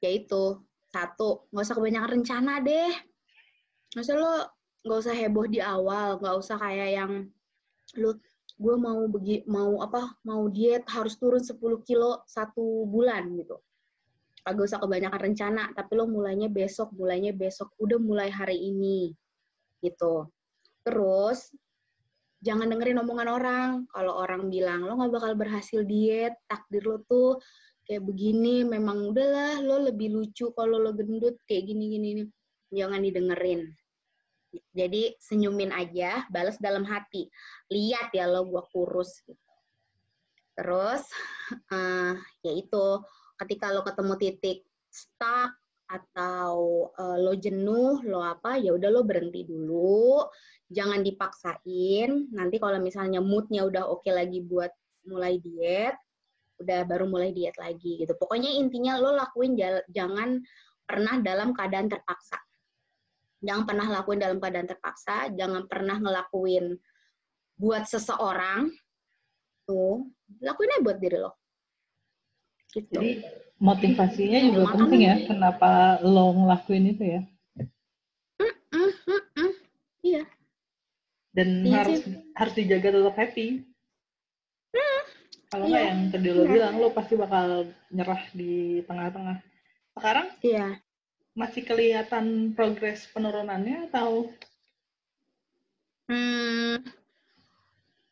[0.04, 0.60] yaitu
[0.92, 2.92] satu nggak usah kebanyakan rencana deh.
[3.96, 4.36] Nggak usah lo
[4.84, 7.12] nggak usah heboh di awal nggak usah kayak yang
[7.98, 8.14] lu
[8.60, 11.56] gue mau begi mau apa mau diet harus turun 10
[11.88, 13.56] kilo satu bulan gitu.
[14.44, 19.16] Agak usah kebanyakan rencana tapi lo mulainya besok mulainya besok udah mulai hari ini
[19.80, 20.28] gitu.
[20.84, 21.56] Terus
[22.44, 23.70] jangan dengerin omongan orang.
[23.96, 27.40] Kalau orang bilang lo nggak bakal berhasil diet takdir lo tuh
[27.88, 32.12] kayak begini memang udahlah lo lebih lucu kalau lo gendut kayak gini gini.
[32.76, 33.79] Jangan didengerin
[34.74, 37.30] jadi senyumin aja balas dalam hati.
[37.70, 39.22] Lihat ya lo gua kurus.
[39.26, 39.50] Gitu
[40.60, 41.08] terus
[41.72, 42.14] uh,
[42.46, 42.88] ya itu.
[43.40, 45.56] Ketika lo ketemu titik stuck
[45.88, 50.28] atau uh, lo jenuh lo apa ya udah lo berhenti dulu.
[50.68, 52.36] Jangan dipaksain.
[52.36, 54.70] Nanti kalau misalnya moodnya udah oke okay lagi buat
[55.08, 55.96] mulai diet
[56.60, 58.12] udah baru mulai diet lagi gitu.
[58.20, 59.56] Pokoknya intinya lo lakuin
[59.88, 60.44] jangan
[60.84, 62.36] pernah dalam keadaan terpaksa.
[63.40, 66.76] Jangan pernah lakuin dalam keadaan terpaksa, jangan pernah ngelakuin
[67.56, 68.68] buat seseorang.
[69.64, 70.08] Tuh,
[70.44, 71.32] lakuin aja buat diri lo.
[72.70, 72.94] Gitu.
[72.94, 73.24] Jadi
[73.58, 75.72] motivasinya juga Makanya, penting ya, kenapa
[76.04, 77.22] lo ngelakuin itu ya?
[78.40, 79.52] Mm, mm, mm, mm.
[80.00, 80.24] Iya.
[81.30, 82.14] Dan iya harus sih.
[82.36, 83.48] harus dijaga tetap happy.
[85.50, 85.90] Kalau nggak yeah.
[85.90, 86.52] yang tadi lo yeah.
[86.54, 89.38] bilang, lo pasti bakal nyerah di tengah-tengah.
[89.98, 90.68] Sekarang Iya.
[91.38, 94.30] Masih kelihatan progres penurunannya atau?
[96.10, 96.82] Hmm,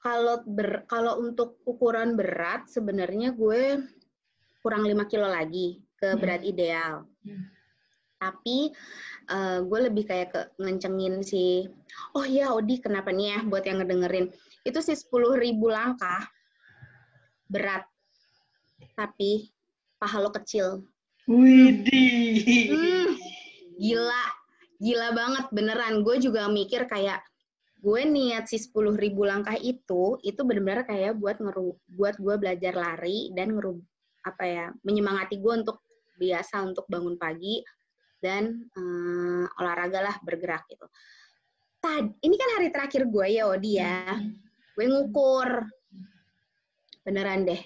[0.07, 3.81] kalau ber, kalau untuk ukuran berat sebenarnya gue
[4.61, 6.19] kurang 5 kilo lagi ke hmm.
[6.21, 7.03] berat ideal.
[7.25, 7.51] Hmm.
[8.17, 8.73] tapi
[9.29, 11.69] uh, gue lebih kayak ke ngencengin si
[12.17, 14.33] oh iya Odi kenapa nih ya buat yang ngedengerin
[14.65, 16.25] itu sih sepuluh ribu langkah
[17.45, 17.85] berat
[18.97, 19.53] tapi
[20.01, 20.81] paha lo kecil
[21.27, 22.71] Widih.
[22.71, 23.19] Hmm,
[23.75, 24.23] gila,
[24.79, 25.99] gila banget beneran.
[26.07, 27.19] Gue juga mikir kayak
[27.83, 32.73] gue niat si sepuluh ribu langkah itu, itu bener-bener kayak buat ngeru, buat gue belajar
[32.73, 33.75] lari dan ngeru,
[34.23, 35.83] apa ya, menyemangati gue untuk
[36.17, 37.61] biasa untuk bangun pagi
[38.17, 40.89] dan um, olahraga lah bergerak gitu.
[41.77, 44.17] Tad, ini kan hari terakhir gue ya Odi ya.
[44.73, 45.63] Gue ngukur.
[47.05, 47.61] Beneran deh.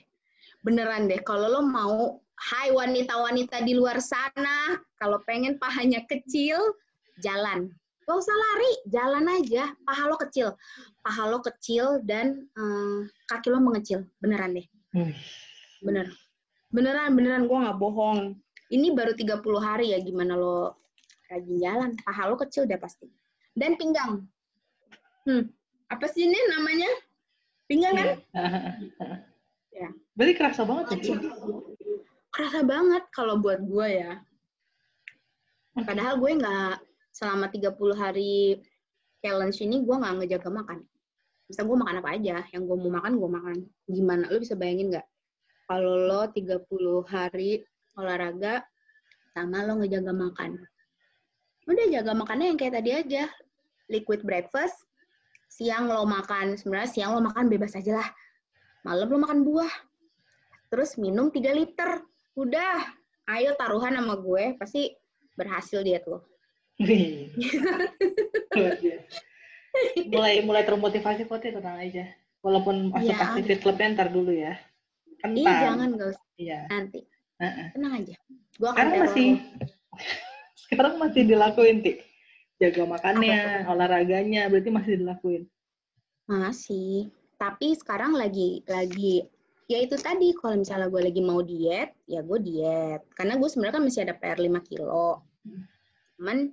[0.60, 1.24] Beneran deh.
[1.24, 6.58] Kalau lo mau Hai wanita-wanita di luar sana, kalau pengen pahanya kecil,
[7.22, 7.70] jalan.
[8.10, 9.70] Gak usah lari, jalan aja.
[9.86, 10.58] Paha lo kecil.
[11.06, 14.10] Paha lo kecil dan um, kaki lo mengecil.
[14.18, 14.66] Beneran deh.
[15.86, 16.10] Bener.
[16.74, 17.46] Beneran, beneran.
[17.46, 18.34] Gue gak bohong.
[18.74, 20.82] Ini baru 30 hari ya gimana lo
[21.30, 21.94] rajin jalan.
[22.02, 23.06] Paha lo kecil deh pasti.
[23.54, 24.26] Dan pinggang.
[25.30, 25.46] Hmm.
[25.94, 26.90] Apa sih ini namanya?
[27.70, 28.10] Pinggang kan?
[29.78, 29.94] ya.
[30.18, 31.22] Berarti kerasa banget ya?
[32.42, 34.18] Kerasa banget kalau buat gue ya.
[35.78, 36.82] Padahal gue nggak
[37.14, 38.58] selama 30 hari
[39.22, 40.82] challenge ini gue nggak ngejaga makan.
[41.46, 43.58] Bisa gue makan apa aja, yang gue mau makan gue makan.
[43.86, 44.26] Gimana?
[44.34, 45.06] Lo bisa bayangin nggak?
[45.70, 46.66] Kalau lo 30
[47.06, 47.62] hari
[47.94, 48.66] olahraga
[49.38, 50.58] sama lo ngejaga makan.
[51.70, 53.30] Udah jaga makannya yang kayak tadi aja.
[53.86, 54.82] Liquid breakfast,
[55.46, 58.10] siang lo makan, sebenarnya siang lo makan bebas aja lah.
[58.82, 59.74] Malam lo makan buah.
[60.74, 62.02] Terus minum 3 liter
[62.36, 62.74] udah
[63.38, 64.96] ayo taruhan sama gue pasti
[65.36, 66.22] berhasil dia tuh.
[70.12, 72.06] Mulai mulai termotivasi kok tenang aja.
[72.42, 74.58] Walaupun masuk ya, aktifit klubnya ntar dulu ya.
[75.22, 75.38] Entar.
[75.38, 76.26] iya jangan gak usah.
[76.42, 76.60] Iya.
[76.68, 77.00] nanti.
[77.42, 77.68] Uh-uh.
[77.78, 78.16] tenang aja.
[78.58, 79.28] Gue akan sekarang masih
[80.68, 81.94] sekarang masih dilakuin ti.
[82.62, 85.44] Jaga makannya olahraganya berarti masih dilakuin.
[86.30, 87.10] Masih.
[87.38, 89.26] Tapi sekarang lagi lagi
[89.72, 93.02] ya itu tadi kalau misalnya gue lagi mau diet ya gue diet.
[93.16, 95.24] Karena gue sebenarnya kan masih ada PR 5 kilo.
[96.20, 96.52] Cuman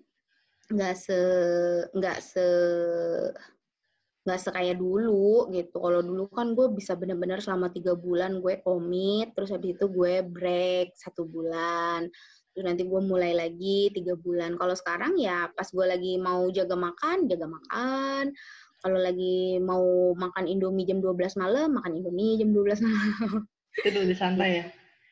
[0.68, 1.18] nggak se
[1.96, 2.46] nggak se
[4.22, 5.76] nggak sekaya dulu gitu.
[5.80, 10.22] Kalau dulu kan gue bisa bener-bener selama tiga bulan gue komit terus habis itu gue
[10.22, 12.06] break satu bulan.
[12.52, 14.54] Terus nanti gue mulai lagi tiga bulan.
[14.60, 18.36] Kalau sekarang ya pas gue lagi mau jaga makan jaga makan
[18.78, 23.46] kalau lagi mau makan Indomie jam 12 malam, makan Indomie jam 12 malam.
[23.82, 24.64] Itu udah santai ya?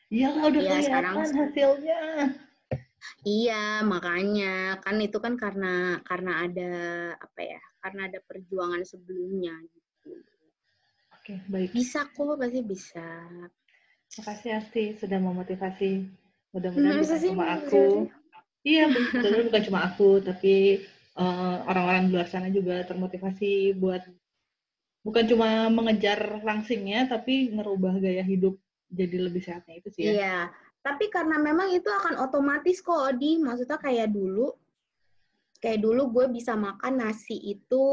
[0.07, 2.01] Iya udah ya, sekarang, hasilnya.
[3.27, 6.71] Iya, makanya kan itu kan karena karena ada
[7.19, 7.61] apa ya?
[7.83, 10.23] Karena ada perjuangan sebelumnya gitu.
[11.11, 11.75] Oke, baik.
[11.75, 13.07] Bisa kok, pasti bisa.
[14.23, 16.07] Makasih Asti sudah memotivasi.
[16.55, 18.07] Mudah-mudahan bisa cuma aku.
[18.63, 20.83] Iya, betul bukan cuma aku, tapi
[21.17, 24.05] orang eh, orang-orang di luar sana juga termotivasi buat
[25.01, 30.11] bukan cuma mengejar langsingnya tapi merubah gaya hidup jadi lebih sehatnya itu sih ya.
[30.15, 30.39] Iya,
[30.79, 34.55] tapi karena memang itu akan otomatis kok di maksudnya kayak dulu
[35.57, 37.85] kayak dulu gue bisa makan nasi itu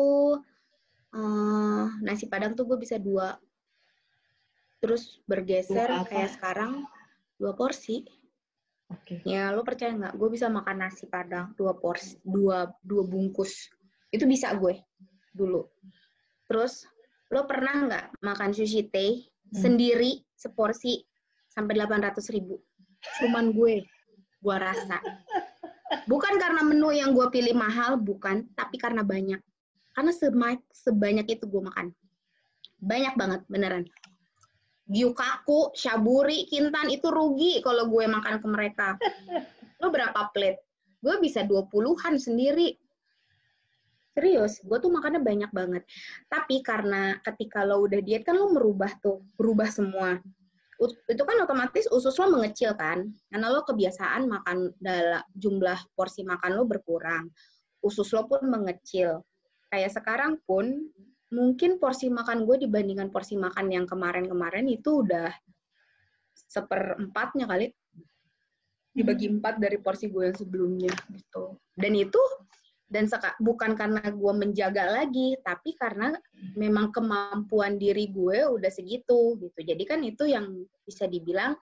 [1.17, 3.41] uh, nasi padang tuh gue bisa dua
[4.85, 6.85] terus bergeser kayak sekarang
[7.41, 8.05] dua porsi
[9.03, 9.19] Okay.
[9.27, 10.15] Ya, lo percaya nggak?
[10.15, 13.71] Gue bisa makan nasi padang dua porsi, dua dua bungkus.
[14.15, 14.79] Itu bisa gue
[15.35, 15.67] dulu.
[16.47, 16.87] Terus
[17.35, 19.59] lo pernah nggak makan sushi teh hmm.
[19.59, 21.03] sendiri seporsi
[21.51, 22.61] sampai delapan ratus ribu?
[23.21, 23.85] Cuman gue,
[24.41, 25.03] gue rasa.
[26.05, 29.39] Bukan karena menu yang gue pilih mahal, bukan, tapi karena banyak.
[29.95, 30.11] Karena
[30.73, 31.95] sebanyak itu gue makan.
[32.83, 33.85] Banyak banget, beneran.
[34.85, 38.89] Gyukaku, Shaburi, Kintan itu rugi kalau gue makan ke mereka.
[39.81, 40.61] Lo berapa plate?
[41.01, 42.77] Gue bisa 20-an sendiri.
[44.15, 45.83] Serius, gue tuh makannya banyak banget.
[46.31, 50.23] Tapi karena ketika lo udah diet kan lo merubah tuh, berubah semua.
[51.11, 56.55] Itu kan otomatis usus lo mengecil kan, karena lo kebiasaan makan dalam jumlah porsi makan
[56.55, 57.27] lo berkurang.
[57.83, 59.19] Usus lo pun mengecil.
[59.75, 60.95] Kayak sekarang pun
[61.35, 65.35] mungkin porsi makan gue dibandingkan porsi makan yang kemarin-kemarin itu udah
[66.35, 67.75] seperempatnya kali.
[68.95, 69.43] Dibagi hmm.
[69.43, 71.59] empat dari porsi gue yang sebelumnya gitu.
[71.75, 72.23] Dan itu
[72.87, 76.15] dan seka, bukan karena gue menjaga lagi tapi karena
[76.55, 79.59] memang kemampuan diri gue udah segitu gitu.
[79.59, 81.59] Jadi kan itu yang bisa dibilang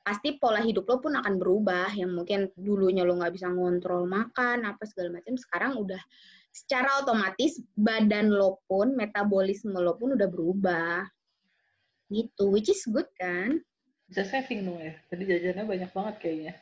[0.00, 1.92] pasti pola hidup lo pun akan berubah.
[1.92, 6.00] Yang mungkin dulunya lo nggak bisa ngontrol makan apa segala macam sekarang udah
[6.52, 11.08] secara otomatis badan lo pun, metabolisme lo pun udah berubah.
[12.12, 13.64] Gitu, which is good kan?
[14.06, 14.92] Bisa saving dong ya.
[15.08, 16.54] Tadi jajannya banyak banget kayaknya.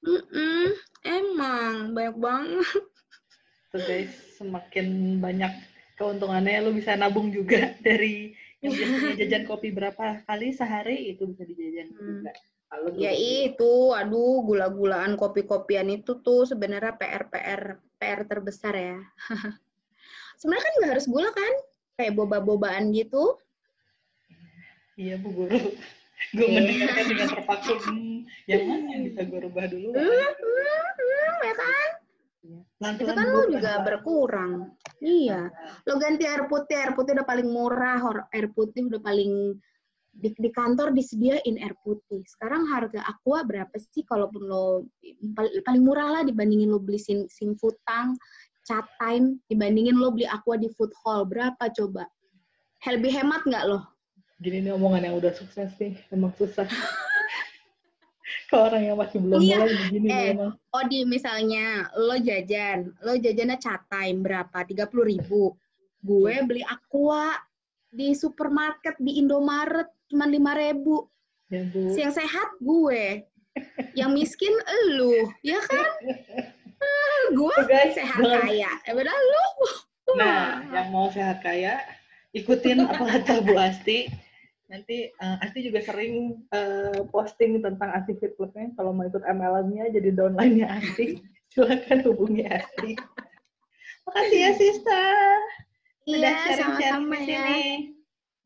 [0.00, 0.66] Mm -mm,
[1.04, 2.82] emang banyak banget.
[3.68, 5.52] Tuh guys, semakin banyak
[6.00, 8.32] keuntungannya lo bisa nabung juga dari
[8.64, 12.00] yang biasanya jajan kopi berapa kali sehari itu bisa dijajan hmm.
[12.00, 12.32] juga.
[12.68, 18.98] Kalau ya itu, aduh gula-gulaan kopi-kopian itu tuh sebenarnya PR-PR PR terbesar ya.
[20.38, 21.54] sebenarnya kan nggak harus gula kan?
[21.98, 23.36] Kayak boba-bobaan gitu.
[24.98, 25.74] Iya Bu Guru.
[26.34, 26.54] Gue yeah.
[26.58, 28.18] mendengarkan dengan terpaku, hmm,
[28.50, 29.94] yang mana yang bisa gue rubah dulu?
[29.94, 31.88] Hmm, hmm, hmm, ya kan?
[32.48, 32.60] Iya.
[32.98, 34.52] itu kan lo juga berkurang.
[34.98, 35.40] Iya.
[35.86, 38.02] Lo ganti air putih, air putih udah paling murah,
[38.34, 39.62] air putih udah paling
[40.18, 42.26] di, di kantor disediain air putih.
[42.26, 44.90] Sekarang harga aqua berapa sih kalaupun lo
[45.64, 48.18] paling murah lah dibandingin lo beli sing, sing food tank,
[48.66, 52.10] chat time, dibandingin lo beli aqua di food hall berapa coba?
[52.82, 53.86] Lebih hemat nggak lo?
[54.42, 56.66] Gini nih omongan yang udah sukses nih, emang susah.
[58.48, 59.56] ke orang yang masih belum iya.
[59.60, 60.52] mulai begini eh, memang.
[60.72, 64.58] Oh di misalnya lo jajan, lo jajannya chat time berapa?
[64.64, 65.52] Tiga puluh ribu.
[66.00, 67.36] Gue beli aqua
[67.98, 71.10] di supermarket di Indomaret cuma lima ribu.
[71.50, 71.98] Ya, Bu.
[71.98, 73.26] Yang sehat gue,
[73.98, 75.90] yang miskin elu, ya kan?
[76.78, 78.46] Ah, gue guys, sehat jangan...
[78.46, 79.46] kaya, ya benar lu.
[80.14, 81.82] Nah, yang mau sehat kaya,
[82.30, 84.06] ikutin apa kata Bu Asti.
[84.68, 88.70] Nanti uh, Asti juga sering uh, posting tentang Asti Fit Clubnya.
[88.78, 91.18] Kalau mau ikut MLM-nya jadi downline-nya Asti,
[91.50, 92.94] silakan hubungi Asti.
[94.06, 95.04] Makasih ya, Sista.
[96.08, 97.44] Iya, sama-sama ya.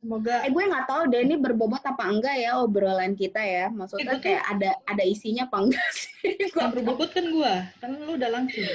[0.02, 0.42] Semoga.
[0.42, 3.70] Eh gue nggak tahu deh ini berbobot apa enggak ya obrolan kita ya.
[3.70, 6.34] Maksudnya eh, kayak ada ada isinya apa enggak sih?
[6.58, 8.66] Yang berbobot kan gue, kan lu udah langsung.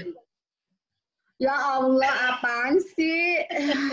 [1.38, 3.44] Ya Allah, apaan sih?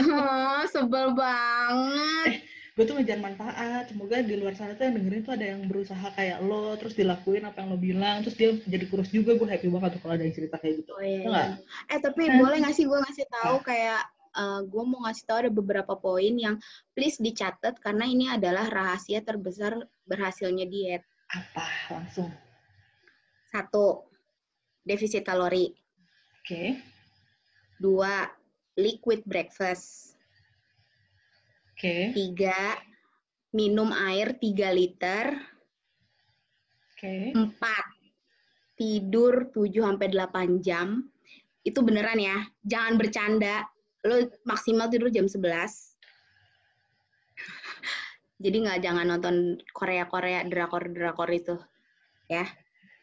[0.72, 2.26] Sebel banget.
[2.30, 2.36] Eh,
[2.78, 3.90] gue tuh ngejar manfaat.
[3.90, 7.44] Semoga di luar sana tuh yang dengerin tuh ada yang berusaha kayak lo, terus dilakuin
[7.44, 9.34] apa yang lo bilang, terus dia jadi kurus juga.
[9.34, 10.94] Gue happy banget tuh kalau ada yang cerita kayak gitu.
[10.94, 11.20] Oh, iya.
[11.26, 11.44] iya.
[11.90, 12.46] Eh tapi nah.
[12.46, 15.94] boleh nggak sih gue ngasih tahu kayak uh, eh, gue mau ngasih tahu ada beberapa
[15.96, 16.58] poin yang
[16.92, 21.02] please dicatat karena ini adalah rahasia terbesar berhasilnya diet.
[21.30, 21.66] Apa?
[21.94, 22.30] Langsung.
[23.48, 24.04] Satu,
[24.82, 25.70] defisit kalori.
[25.70, 26.44] Oke.
[26.44, 26.68] Okay.
[27.78, 28.26] Dua,
[28.78, 30.14] liquid breakfast.
[31.74, 31.80] Oke.
[31.80, 32.02] Okay.
[32.14, 32.78] Tiga,
[33.54, 35.24] minum air 3 liter.
[36.94, 36.98] Oke.
[36.98, 37.22] Okay.
[37.34, 37.86] Empat,
[38.74, 41.02] tidur 7 sampai 8 jam.
[41.64, 43.64] Itu beneran ya, jangan bercanda
[44.04, 45.94] lo maksimal tidur jam 11
[48.44, 51.56] jadi nggak jangan nonton Korea Korea drakor drakor itu
[52.28, 52.44] ya.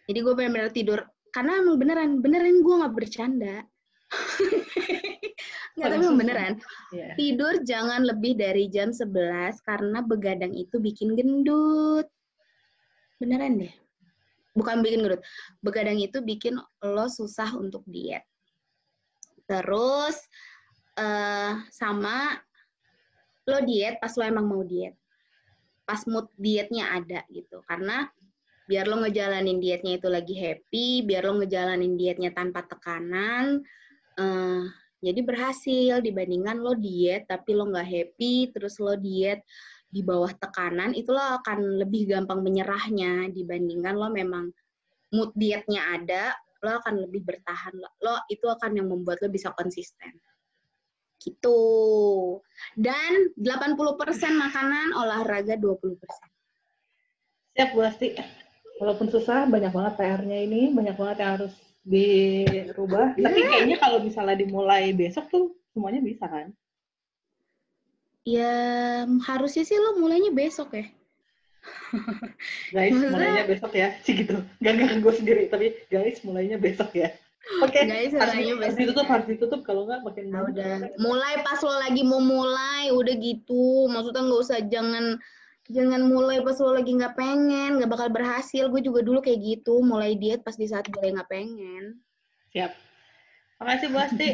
[0.05, 0.99] Jadi gue benar-benar tidur
[1.31, 3.57] karena emang beneran beneran gue nggak bercanda.
[5.71, 6.53] Nggak tapi emang beneran.
[6.91, 7.15] Yeah.
[7.15, 12.11] tidur jangan lebih dari jam 11 karena begadang itu bikin gendut.
[13.23, 13.71] Beneran deh.
[14.51, 15.23] Bukan bikin gendut
[15.63, 18.27] begadang itu bikin lo susah untuk diet.
[19.47, 20.19] Terus
[20.97, 22.35] uh, sama
[23.47, 24.95] lo diet pas lo emang mau diet.
[25.87, 27.63] Pas mood dietnya ada gitu.
[27.67, 28.07] Karena
[28.69, 33.59] biar lo ngejalanin dietnya itu lagi happy biar lo ngejalanin dietnya tanpa tekanan
[34.19, 34.63] uh,
[35.01, 35.99] jadi berhasil.
[35.99, 39.43] Dibandingkan lo diet tapi lo nggak happy terus lo diet
[39.91, 43.27] di bawah tekanan itu lo akan lebih gampang menyerahnya.
[43.33, 44.47] Dibandingkan lo memang
[45.11, 46.31] mood dietnya ada
[46.61, 47.73] lo akan lebih bertahan.
[47.73, 50.13] Lo, lo itu akan yang membuat lo bisa konsisten
[51.21, 51.61] Gitu.
[52.73, 53.77] Dan 80%
[54.33, 56.01] makanan, olahraga 20%.
[57.53, 58.17] Siap, Bu Asti.
[58.81, 61.53] Walaupun susah, banyak banget PR-nya ini, banyak banget yang harus
[61.85, 63.13] dirubah.
[63.13, 63.29] Yeah.
[63.29, 66.49] Tapi kayaknya kalau misalnya dimulai besok tuh semuanya bisa kan?
[68.25, 68.53] Ya,
[69.05, 70.85] harusnya sih lo mulainya besok ya.
[72.73, 73.93] guys, mulainya besok ya.
[74.01, 74.41] Sih gitu.
[74.61, 77.13] Gak, gak gue sendiri, tapi guys, mulainya besok ya.
[77.65, 78.13] Oke, okay.
[78.13, 80.93] harus, harus ditutup, harus ditutup kalau nggak makin nah, udah.
[81.01, 83.89] Mulai pas lo lagi mau mulai, udah gitu.
[83.89, 85.17] Maksudnya nggak usah jangan
[85.65, 88.69] jangan mulai pas lo lagi nggak pengen, nggak bakal berhasil.
[88.69, 91.97] Gue juga dulu kayak gitu, mulai diet pas di saat gue nggak pengen.
[92.53, 92.71] Siap.
[93.57, 94.29] Makasih Bu Asti.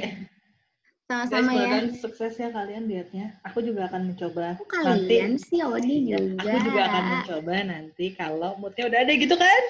[1.08, 1.88] Sama-sama ya.
[1.96, 3.40] sukses ya kalian dietnya.
[3.48, 4.60] Aku juga akan mencoba.
[4.60, 6.52] Oh, kalian nanti, sih, Odi iya, juga.
[6.52, 9.62] Aku juga akan mencoba nanti kalau moodnya udah ada gitu kan?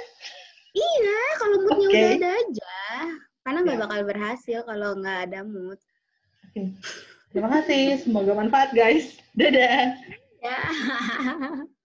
[0.73, 2.01] Iya, kalau moodnya okay.
[2.01, 2.77] udah ada aja.
[3.47, 3.83] Karena nggak ya.
[3.87, 5.79] bakal berhasil kalau nggak ada mood.
[6.51, 6.75] Oke.
[7.31, 8.03] Terima kasih.
[8.03, 9.15] Semoga manfaat, guys.
[9.39, 9.95] Dadah.
[10.43, 10.59] Ya.